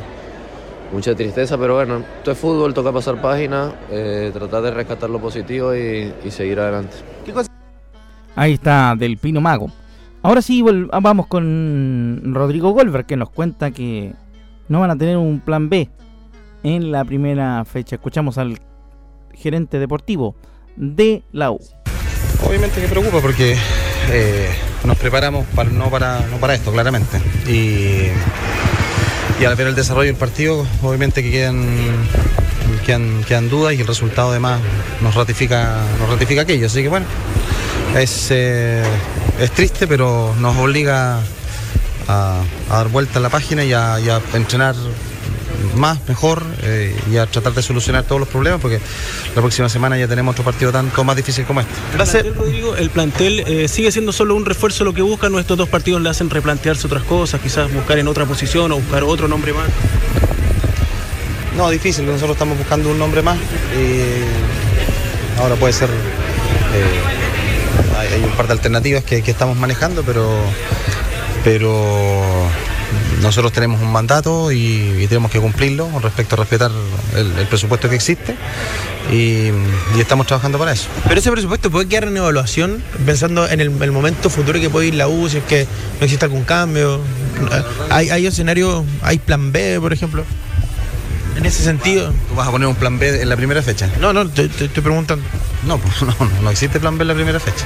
mucha 0.91 1.15
tristeza, 1.15 1.57
pero 1.57 1.75
bueno, 1.75 2.03
esto 2.17 2.31
es 2.31 2.37
fútbol, 2.37 2.73
toca 2.73 2.91
pasar 2.91 3.21
página, 3.21 3.73
eh, 3.91 4.31
tratar 4.33 4.63
de 4.63 4.71
rescatar 4.71 5.09
lo 5.09 5.19
positivo 5.19 5.75
y, 5.75 6.13
seguir 6.29 6.59
adelante. 6.59 6.95
Ahí 8.35 8.53
está 8.53 8.95
Del 8.97 9.17
Pino 9.17 9.41
Mago. 9.41 9.71
Ahora 10.21 10.41
sí, 10.41 10.63
vamos 10.63 11.27
con 11.27 12.21
Rodrigo 12.33 12.71
Golver, 12.71 13.05
que 13.05 13.15
nos 13.15 13.29
cuenta 13.29 13.71
que 13.71 14.13
no 14.67 14.79
van 14.79 14.91
a 14.91 14.97
tener 14.97 15.17
un 15.17 15.39
plan 15.39 15.69
B 15.69 15.89
en 16.63 16.91
la 16.91 17.05
primera 17.05 17.63
fecha. 17.65 17.95
Escuchamos 17.95 18.37
al 18.37 18.59
gerente 19.33 19.77
deportivo 19.77 20.35
de 20.75 21.23
la 21.31 21.51
U. 21.51 21.59
Obviamente 22.45 22.81
que 22.81 22.87
preocupa 22.87 23.19
porque 23.21 23.55
eh, 24.11 24.49
nos 24.83 24.97
preparamos 24.97 25.45
para, 25.55 25.69
no, 25.69 25.89
para, 25.89 26.21
no 26.27 26.37
para 26.37 26.55
esto, 26.55 26.71
claramente. 26.71 27.21
Y 27.47 28.09
y 29.39 29.45
al 29.45 29.55
ver 29.55 29.67
el 29.67 29.75
desarrollo 29.75 30.07
del 30.07 30.15
partido, 30.15 30.65
obviamente 30.81 31.21
que 31.21 31.31
quedan, 31.31 31.65
quedan, 33.27 33.49
dudas 33.49 33.73
y 33.73 33.81
el 33.81 33.87
resultado 33.87 34.31
además 34.31 34.59
nos 35.01 35.15
ratifica, 35.15 35.81
nos 35.99 36.09
ratifica 36.09 36.41
aquello. 36.41 36.67
Así 36.67 36.81
que 36.81 36.89
bueno, 36.89 37.05
es, 37.95 38.27
eh, 38.31 38.83
es 39.39 39.51
triste, 39.51 39.87
pero 39.87 40.33
nos 40.39 40.55
obliga 40.57 41.19
a, 42.07 42.41
dar 42.69 42.87
vuelta 42.89 43.19
a 43.19 43.21
la 43.21 43.29
página 43.29 43.63
y 43.63 43.73
a 43.73 44.21
entrenar 44.33 44.75
más, 45.75 45.99
mejor 46.07 46.43
eh, 46.63 46.95
y 47.11 47.17
a 47.17 47.25
tratar 47.25 47.53
de 47.53 47.61
solucionar 47.61 48.03
todos 48.03 48.19
los 48.19 48.29
problemas 48.29 48.61
porque 48.61 48.79
la 49.35 49.41
próxima 49.41 49.69
semana 49.69 49.97
ya 49.97 50.07
tenemos 50.07 50.33
otro 50.33 50.43
partido 50.43 50.71
tanto 50.71 51.03
más 51.03 51.15
difícil 51.15 51.45
como 51.45 51.61
este. 51.61 51.73
Gracias. 51.93 52.25
Rodrigo, 52.35 52.75
el 52.75 52.89
plantel 52.89 53.41
eh, 53.41 53.67
sigue 53.67 53.91
siendo 53.91 54.11
solo 54.11 54.35
un 54.35 54.45
refuerzo 54.45 54.83
lo 54.83 54.93
que 54.93 55.01
buscan, 55.01 55.31
nuestros 55.31 55.57
dos 55.57 55.69
partidos 55.69 56.01
le 56.01 56.09
hacen 56.09 56.29
replantearse 56.29 56.87
otras 56.87 57.03
cosas, 57.03 57.41
quizás 57.41 57.71
buscar 57.73 57.99
en 57.99 58.07
otra 58.07 58.25
posición 58.25 58.71
o 58.71 58.77
buscar 58.77 59.03
otro 59.03 59.27
nombre 59.27 59.53
más. 59.53 59.69
No, 61.57 61.69
difícil, 61.69 62.05
nosotros 62.05 62.31
estamos 62.31 62.57
buscando 62.57 62.89
un 62.89 62.99
nombre 62.99 63.21
más. 63.21 63.37
y 63.37 65.39
ahora 65.39 65.55
puede 65.55 65.73
ser, 65.73 65.89
eh, 65.89 67.01
hay 68.13 68.23
un 68.23 68.31
par 68.31 68.47
de 68.47 68.53
alternativas 68.53 69.03
que, 69.03 69.21
que 69.21 69.31
estamos 69.31 69.57
manejando, 69.57 70.03
pero, 70.03 70.29
pero 71.43 72.21
nosotros 73.21 73.51
tenemos 73.51 73.81
un 73.81 73.91
mandato 73.91 74.51
y, 74.51 75.05
tenemos 75.07 75.31
que 75.31 75.39
cumplirlo 75.39 75.87
con 75.87 76.01
respecto 76.01 76.35
a 76.35 76.39
respetar 76.39 76.71
el, 77.15 77.47
presupuesto 77.47 77.89
que 77.89 77.95
existe 77.95 78.35
y, 79.11 79.49
estamos 79.99 80.27
trabajando 80.27 80.57
para 80.57 80.73
eso. 80.73 80.87
Pero 81.07 81.19
ese 81.19 81.31
presupuesto 81.31 81.71
puede 81.71 81.87
quedar 81.87 82.05
en 82.05 82.17
evaluación 82.17 82.83
pensando 83.05 83.47
en 83.47 83.61
el, 83.61 83.69
momento 83.69 84.29
futuro 84.29 84.59
que 84.59 84.69
puede 84.69 84.87
ir 84.87 84.95
la 84.95 85.07
U, 85.07 85.29
si 85.29 85.37
es 85.37 85.43
que 85.43 85.67
no 85.99 86.05
existe 86.05 86.25
algún 86.25 86.43
cambio. 86.43 87.01
¿Hay, 87.89 88.09
hay 88.09 88.25
escenarios, 88.25 88.83
hay 89.01 89.19
plan 89.19 89.51
B, 89.51 89.79
por 89.79 89.93
ejemplo? 89.93 90.23
En 91.35 91.45
ese 91.45 91.63
sentido. 91.63 92.13
¿Tú 92.29 92.35
vas 92.35 92.47
a 92.47 92.51
poner 92.51 92.67
un 92.67 92.75
plan 92.75 92.97
B 92.97 93.21
en 93.21 93.27
la 93.27 93.35
primera 93.35 93.61
fecha? 93.61 93.89
No, 93.99 94.13
no, 94.13 94.27
te, 94.29 94.45
estoy 94.45 94.69
preguntando. 94.69 95.25
No, 95.63 95.77
pues, 95.79 96.01
no, 96.01 96.15
no 96.41 96.49
existe 96.49 96.79
plan 96.79 96.97
B 96.97 97.03
en 97.03 97.07
la 97.09 97.15
primera 97.15 97.39
fecha. 97.39 97.65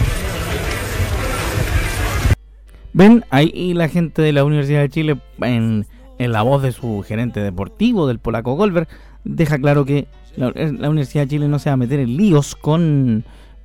Ven, 2.99 3.23
ahí 3.29 3.73
la 3.73 3.87
gente 3.87 4.21
de 4.21 4.33
la 4.33 4.43
Universidad 4.43 4.81
de 4.81 4.89
Chile, 4.89 5.21
en, 5.39 5.85
la 6.17 6.41
voz 6.41 6.61
de 6.61 6.73
su 6.73 7.01
gerente 7.07 7.39
deportivo, 7.39 8.07
del 8.07 8.19
polaco 8.19 8.57
Goldberg, 8.57 8.89
deja 9.23 9.57
claro 9.57 9.85
que 9.85 10.09
la, 10.35 10.49
Universidad 10.89 11.23
de 11.23 11.29
Chile 11.29 11.47
no 11.47 11.59
se 11.59 11.69
va 11.69 11.75
a 11.75 11.77
meter 11.77 12.01
en 12.01 12.17
líos 12.17 12.57
con 12.57 13.23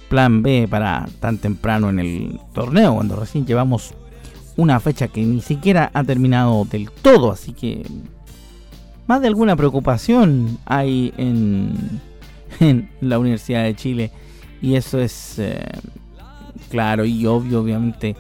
plan 0.08 0.44
B 0.44 0.68
para 0.70 1.08
tan 1.18 1.38
temprano 1.38 1.90
en 1.90 1.98
el 1.98 2.38
torneo, 2.52 2.94
cuando 2.94 3.16
recién 3.16 3.44
llevamos 3.44 3.94
una 4.56 4.78
fecha 4.78 5.08
que 5.08 5.24
ni 5.24 5.40
siquiera 5.40 5.90
ha 5.92 6.04
terminado 6.04 6.64
del 6.66 6.92
todo, 6.92 7.32
así 7.32 7.54
que 7.54 7.84
más 9.08 9.20
de 9.20 9.26
alguna 9.26 9.56
preocupación 9.56 10.58
hay 10.64 11.12
en, 11.16 12.00
la 13.00 13.18
Universidad 13.18 13.64
de 13.64 13.74
Chile. 13.74 14.12
Y 14.62 14.76
eso 14.76 15.00
es 15.00 15.40
eh, 15.40 15.60
claro 16.70 17.04
y 17.04 17.26
obvio 17.26 17.62
obviamente 17.62 18.14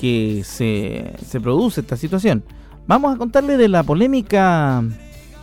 que 0.00 0.42
se, 0.46 1.12
se 1.26 1.40
produce 1.42 1.82
esta 1.82 1.98
situación. 1.98 2.42
Vamos 2.86 3.14
a 3.14 3.18
contarle 3.18 3.58
de 3.58 3.68
la 3.68 3.82
polémica 3.82 4.82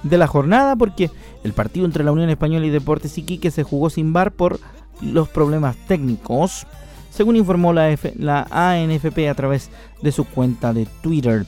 de 0.02 0.18
la 0.18 0.26
jornada 0.26 0.76
porque 0.76 1.12
el 1.44 1.54
partido 1.54 1.86
entre 1.86 2.04
la 2.04 2.12
Unión 2.12 2.32
Española 2.32 2.66
y 2.66 2.72
Deportes 2.72 3.16
Iquique 3.20 3.52
se 3.52 3.62
jugó 3.62 3.92
sin 3.92 4.14
bar 4.14 4.32
por 4.32 4.60
los 5.00 5.30
problemas 5.30 5.76
técnicos, 5.88 6.66
según 7.12 7.36
informó 7.36 7.72
la, 7.72 7.96
la 8.16 8.48
ANFP 8.50 9.30
a 9.30 9.36
través 9.36 9.70
de 10.02 10.12
su 10.12 10.26
cuenta 10.26 10.74
de 10.74 10.88
Twitter. 11.04 11.46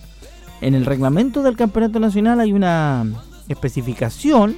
En 0.62 0.76
el 0.76 0.86
reglamento 0.86 1.42
del 1.42 1.58
Campeonato 1.58 2.00
Nacional 2.00 2.40
hay 2.40 2.54
una 2.54 3.08
especificación 3.48 4.56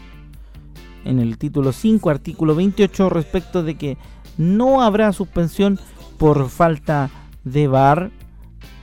en 1.06 1.20
el 1.20 1.38
título 1.38 1.72
5, 1.72 2.10
artículo 2.10 2.54
28, 2.54 3.10
respecto 3.10 3.64
de 3.64 3.76
que 3.76 3.98
no 4.38 4.82
habrá 4.82 5.14
suspensión 5.14 5.80
por 6.18 6.50
falta 6.50 7.10
de 7.46 7.68
bar 7.70 8.12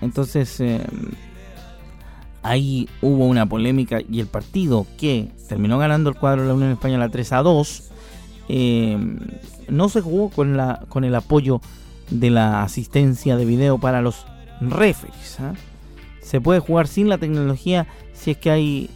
entonces, 0.00 0.60
eh, 0.60 0.80
ahí 2.42 2.88
hubo 3.02 3.26
una 3.26 3.46
polémica 3.46 4.00
y 4.00 4.20
el 4.20 4.26
partido 4.26 4.86
que 4.98 5.30
terminó 5.48 5.78
ganando 5.78 6.10
el 6.10 6.16
cuadro 6.16 6.42
de 6.42 6.48
la 6.48 6.54
Unión 6.54 6.70
Española 6.70 7.08
3 7.08 7.32
a 7.32 7.42
2, 7.42 7.90
eh, 8.48 8.98
no 9.68 9.88
se 9.88 10.00
jugó 10.00 10.30
con, 10.30 10.56
la, 10.56 10.84
con 10.88 11.04
el 11.04 11.14
apoyo 11.14 11.60
de 12.10 12.30
la 12.30 12.62
asistencia 12.62 13.36
de 13.36 13.44
video 13.44 13.78
para 13.78 14.00
los 14.00 14.24
referees. 14.60 15.40
¿ah? 15.40 15.54
Se 16.22 16.40
puede 16.40 16.60
jugar 16.60 16.86
sin 16.86 17.08
la 17.08 17.18
tecnología 17.18 17.86
si 18.14 18.32
es 18.32 18.38
que 18.38 18.50
hay 18.50 18.90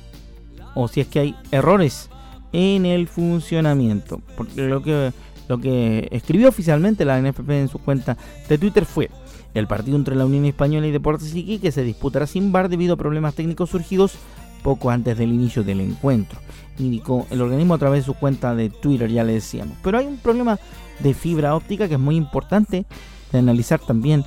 o 0.75 0.89
si 0.89 1.01
es 1.01 1.07
que 1.07 1.21
hay 1.21 1.37
errores 1.51 2.09
en 2.53 2.87
el 2.87 3.09
funcionamiento. 3.09 4.21
Porque 4.37 4.63
lo 4.63 4.83
que, 4.83 5.13
lo 5.49 5.59
que 5.59 6.09
escribió 6.11 6.49
oficialmente 6.49 7.05
la 7.05 7.21
NFP 7.21 7.51
en 7.51 7.69
su 7.69 7.79
cuenta 7.79 8.17
de 8.49 8.59
Twitter 8.59 8.87
fue 8.87 9.11
el 9.55 9.67
partido 9.67 9.97
entre 9.97 10.17
la 10.17 10.27
Unión 10.27 10.45
Española 10.45 10.87
y 10.87 10.91
Deportes 10.91 11.35
Iquique 11.35 11.73
se 11.73 11.85
disputará 11.85 12.27
sin 12.27 12.53
bar 12.53 12.69
debido 12.69 12.95
a 12.95 12.97
problemas 12.99 13.35
técnicos 13.35 13.71
surgidos 13.71 14.15
poco 14.63 14.91
antes 14.91 15.19
del 15.19 15.33
inicio 15.33 15.65
del 15.65 15.81
encuentro. 15.81 16.39
Indicó 16.79 17.27
el 17.31 17.43
organismo 17.43 17.75
a 17.75 17.79
través 17.79 18.03
de 18.03 18.07
su 18.07 18.15
cuenta 18.15 18.55
de 18.55 18.71
Twitter, 18.71 19.11
ya 19.11 19.25
le 19.25 19.35
decíamos. 19.35 19.77
Pero 19.83 19.99
hay 19.99 20.07
un 20.07 20.17
problema 20.17 20.59
de 21.01 21.15
fibra 21.15 21.55
óptica 21.55 21.89
que 21.89 21.95
es 21.95 22.01
muy 22.01 22.17
importante 22.17 22.87
de 23.31 23.39
analizar 23.39 23.81
también 23.81 24.25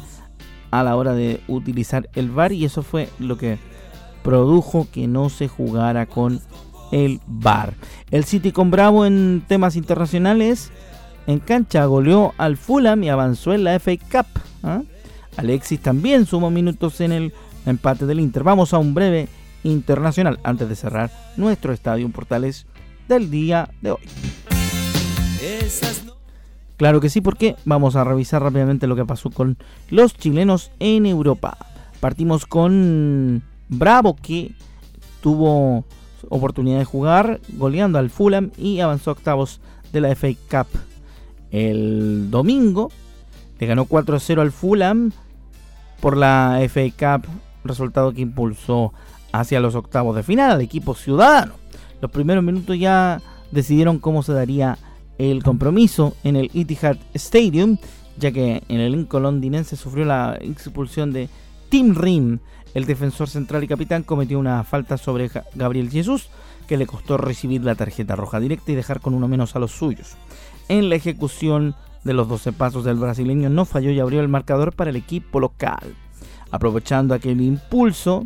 a 0.72 0.84
la 0.84 0.96
hora 0.96 1.14
de 1.14 1.42
utilizar 1.48 2.10
el 2.14 2.30
VAR 2.30 2.52
y 2.52 2.66
eso 2.66 2.84
fue 2.84 3.10
lo 3.20 3.38
que 3.38 3.58
produjo 4.24 4.88
que 4.92 5.08
no 5.08 5.30
se 5.30 5.48
jugara 5.48 6.06
con 6.06 6.42
el 6.92 7.22
VAR. 7.28 7.74
El 8.12 8.26
City 8.26 8.52
con 8.52 8.72
Bravo 8.72 9.06
en 9.06 9.44
temas 9.48 9.76
internacionales 9.76 10.72
en 11.28 11.40
cancha 11.40 11.86
goleó 11.86 12.34
al 12.38 12.58
Fulham 12.58 13.04
y 13.04 13.10
avanzó 13.10 13.54
en 13.54 13.64
la 13.64 13.80
FA 13.80 13.94
Cup. 13.98 14.42
¿ah? 14.64 14.82
Alexis 15.38 15.80
también 15.80 16.26
sumó 16.26 16.50
minutos 16.50 17.02
en 17.02 17.12
el 17.12 17.34
empate 17.66 18.06
del 18.06 18.20
Inter. 18.20 18.44
Vamos 18.44 18.74
a 18.74 18.78
un 18.78 18.94
breve 18.94 19.28
internacional 19.64 20.40
antes 20.44 20.70
de 20.70 20.76
cerrar 20.76 21.12
nuestro 21.38 21.74
estadio 21.74 22.10
Portales 22.10 22.66
del 23.08 23.30
día 23.30 23.70
de 23.82 23.92
hoy. 23.92 24.02
Claro 26.78 27.00
que 27.00 27.10
sí, 27.10 27.22
porque 27.22 27.56
vamos 27.64 27.96
a 27.96 28.04
revisar 28.04 28.42
rápidamente 28.42 28.88
lo 28.88 28.96
que 28.96 29.06
pasó 29.06 29.30
con 29.30 29.58
los 29.90 30.14
chilenos 30.14 30.72
en 30.80 31.06
Europa. 31.06 31.58
Partimos 32.00 32.46
con 32.46 33.44
Bravo 33.70 34.16
que 34.16 34.54
tuvo 35.22 35.86
oportunidad 36.30 36.80
de 36.80 36.86
jugar 36.86 37.40
goleando 37.54 37.98
al 37.98 38.10
Fulham 38.10 38.52
y 38.58 38.80
avanzó 38.80 39.12
a 39.12 39.14
octavos 39.14 39.62
de 39.94 40.02
la 40.02 40.16
FA 40.16 40.28
Cup. 40.50 40.68
El 41.52 42.30
domingo 42.30 42.92
le 43.58 43.68
ganó 43.68 43.86
4-0 43.86 44.42
al 44.42 44.52
Fulham 44.52 45.12
por 46.00 46.18
la 46.18 46.60
FA 46.70 47.20
Cup, 47.20 47.28
resultado 47.64 48.14
que 48.14 48.22
impulsó 48.22 48.94
hacia 49.32 49.60
los 49.60 49.76
octavos 49.76 50.16
de 50.16 50.24
final 50.24 50.52
al 50.52 50.62
equipo 50.62 50.96
ciudadano. 50.96 51.54
Los 52.02 52.12
primeros 52.12 52.44
minutos 52.44 52.78
ya 52.78 53.22
decidieron 53.52 54.00
cómo 54.00 54.24
se 54.24 54.34
daría 54.34 54.78
el 55.18 55.44
compromiso 55.44 56.16
en 56.24 56.36
el 56.36 56.52
Etihad 56.54 56.98
Stadium, 57.14 57.78
ya 58.18 58.32
que 58.32 58.64
en 58.68 58.80
el 58.80 58.92
Lincoln 58.92 59.24
londinense 59.24 59.76
sufrió 59.76 60.06
la 60.06 60.38
expulsión 60.42 61.14
de 61.14 61.30
Tim 61.70 61.96
Rim. 61.96 62.40
El 62.74 62.86
defensor 62.86 63.30
central 63.30 63.64
y 63.64 63.68
capitán 63.68 64.04
cometió 64.04 64.38
una 64.38 64.64
falta 64.64 64.98
sobre 64.98 65.30
Gabriel 65.54 65.90
Jesús, 65.90 66.30
que 66.68 66.78
le 66.78 66.88
costó 66.88 67.18
recibir 67.18 67.64
la 67.64 67.76
tarjeta 67.76 68.16
roja 68.16 68.40
directa 68.40 68.72
y 68.72 68.76
dejar 68.76 69.00
con 69.00 69.14
uno 69.14 69.28
menos 69.28 69.56
a 69.56 69.60
los 69.60 69.72
suyos. 69.72 70.16
En 70.68 70.90
la 70.90 70.96
ejecución 70.96 71.76
de 72.06 72.14
los 72.14 72.30
12 72.30 72.54
pasos 72.54 72.86
del 72.86 72.96
brasileño 72.96 73.50
no 73.50 73.66
falló 73.66 73.92
y 73.92 74.00
abrió 74.00 74.22
el 74.22 74.30
marcador 74.30 74.74
para 74.74 74.92
el 74.92 74.96
equipo 74.96 75.42
local. 75.42 75.96
Aprovechando 76.52 77.14
aquel 77.14 77.42
impulso, 77.42 78.26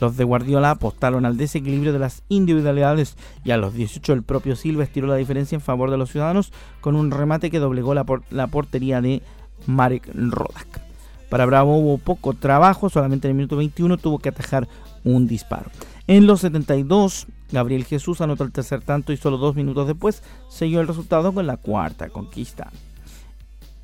los 0.00 0.16
de 0.16 0.24
Guardiola 0.24 0.70
apostaron 0.70 1.26
al 1.26 1.36
desequilibrio 1.36 1.92
de 1.92 1.98
las 1.98 2.22
individualidades 2.28 3.16
y 3.44 3.50
a 3.50 3.58
los 3.58 3.74
18 3.74 4.14
el 4.14 4.22
propio 4.22 4.56
Silva 4.56 4.84
estiró 4.84 5.08
la 5.08 5.16
diferencia 5.16 5.56
en 5.56 5.60
favor 5.60 5.90
de 5.90 5.98
los 5.98 6.10
ciudadanos 6.10 6.52
con 6.80 6.96
un 6.96 7.10
remate 7.10 7.50
que 7.50 7.58
doblegó 7.58 7.92
la, 7.92 8.06
la 8.30 8.46
portería 8.46 9.02
de 9.02 9.20
Marek 9.66 10.08
Rodak. 10.14 10.80
Para 11.28 11.46
Bravo 11.46 11.76
hubo 11.76 11.98
poco 11.98 12.34
trabajo, 12.34 12.88
solamente 12.88 13.28
en 13.28 13.32
el 13.32 13.36
minuto 13.36 13.56
21 13.56 13.98
tuvo 13.98 14.18
que 14.20 14.30
atajar 14.30 14.68
un 15.04 15.26
disparo. 15.26 15.70
En 16.06 16.26
los 16.26 16.40
72 16.40 17.26
Gabriel 17.52 17.84
Jesús 17.84 18.20
anotó 18.20 18.44
el 18.44 18.52
tercer 18.52 18.82
tanto 18.82 19.12
y 19.12 19.16
solo 19.16 19.38
dos 19.38 19.56
minutos 19.56 19.86
después 19.86 20.22
selló 20.48 20.80
el 20.80 20.88
resultado 20.88 21.32
con 21.32 21.46
la 21.46 21.56
cuarta 21.56 22.08
conquista. 22.08 22.70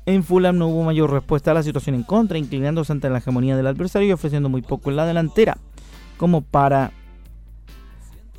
En 0.05 0.23
Fulham 0.23 0.57
no 0.57 0.67
hubo 0.67 0.83
mayor 0.83 1.11
respuesta 1.11 1.51
a 1.51 1.53
la 1.53 1.63
situación 1.63 1.95
en 1.95 2.03
contra, 2.03 2.37
inclinándose 2.37 2.93
ante 2.93 3.09
la 3.09 3.17
hegemonía 3.17 3.57
del 3.57 3.67
adversario 3.67 4.07
y 4.07 4.13
ofreciendo 4.13 4.47
muy 4.47 4.61
poco 4.61 4.89
en 4.89 4.95
la 4.95 5.05
delantera, 5.05 5.57
como 6.17 6.41
para 6.41 6.91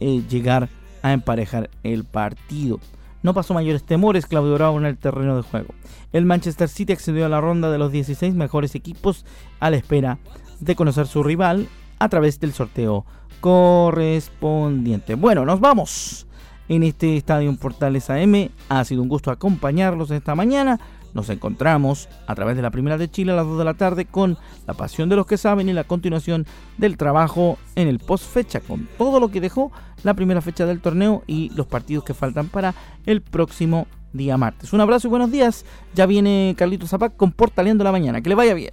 eh, 0.00 0.22
llegar 0.30 0.70
a 1.02 1.12
emparejar 1.12 1.68
el 1.82 2.04
partido. 2.04 2.80
No 3.22 3.34
pasó 3.34 3.52
mayores 3.52 3.82
temores 3.82 4.24
Claudio 4.24 4.54
Bravo 4.54 4.78
en 4.78 4.86
el 4.86 4.96
terreno 4.96 5.36
de 5.36 5.42
juego. 5.42 5.74
El 6.12 6.24
Manchester 6.24 6.70
City 6.70 6.94
accedió 6.94 7.26
a 7.26 7.28
la 7.28 7.40
ronda 7.40 7.70
de 7.70 7.78
los 7.78 7.92
16 7.92 8.34
mejores 8.34 8.74
equipos 8.74 9.26
a 9.60 9.68
la 9.68 9.76
espera 9.76 10.18
de 10.60 10.74
conocer 10.74 11.06
su 11.06 11.22
rival 11.22 11.68
a 11.98 12.08
través 12.08 12.40
del 12.40 12.52
sorteo 12.52 13.04
correspondiente. 13.40 15.14
Bueno, 15.14 15.44
nos 15.44 15.60
vamos 15.60 16.26
en 16.68 16.82
este 16.82 17.16
Estadio 17.16 17.54
Portales 17.56 18.10
AM. 18.10 18.50
Ha 18.68 18.84
sido 18.84 19.02
un 19.02 19.08
gusto 19.08 19.30
acompañarlos 19.30 20.10
esta 20.10 20.34
mañana. 20.34 20.78
Nos 21.14 21.30
encontramos 21.30 22.08
a 22.26 22.34
través 22.34 22.56
de 22.56 22.62
la 22.62 22.70
Primera 22.70 22.98
de 22.98 23.10
Chile 23.10 23.32
a 23.32 23.36
las 23.36 23.46
2 23.46 23.58
de 23.58 23.64
la 23.64 23.74
tarde 23.74 24.04
con 24.04 24.36
la 24.66 24.74
pasión 24.74 25.08
de 25.08 25.16
los 25.16 25.26
que 25.26 25.38
saben 25.38 25.68
y 25.68 25.72
la 25.72 25.84
continuación 25.84 26.46
del 26.76 26.96
trabajo 26.96 27.58
en 27.76 27.88
el 27.88 27.98
post 27.98 28.26
fecha 28.26 28.60
con 28.60 28.88
todo 28.98 29.18
lo 29.18 29.30
que 29.30 29.40
dejó 29.40 29.72
la 30.02 30.14
primera 30.14 30.42
fecha 30.42 30.66
del 30.66 30.80
torneo 30.80 31.22
y 31.26 31.50
los 31.54 31.66
partidos 31.66 32.04
que 32.04 32.14
faltan 32.14 32.48
para 32.48 32.74
el 33.06 33.22
próximo 33.22 33.86
día 34.12 34.36
martes. 34.36 34.72
Un 34.72 34.80
abrazo 34.80 35.08
y 35.08 35.10
buenos 35.10 35.30
días. 35.30 35.64
Ya 35.94 36.06
viene 36.06 36.54
Carlito 36.56 36.86
Zapac 36.86 37.16
con 37.16 37.32
Portaleando 37.32 37.84
la 37.84 37.92
mañana. 37.92 38.20
Que 38.20 38.28
le 38.28 38.34
vaya 38.34 38.54
bien. 38.54 38.72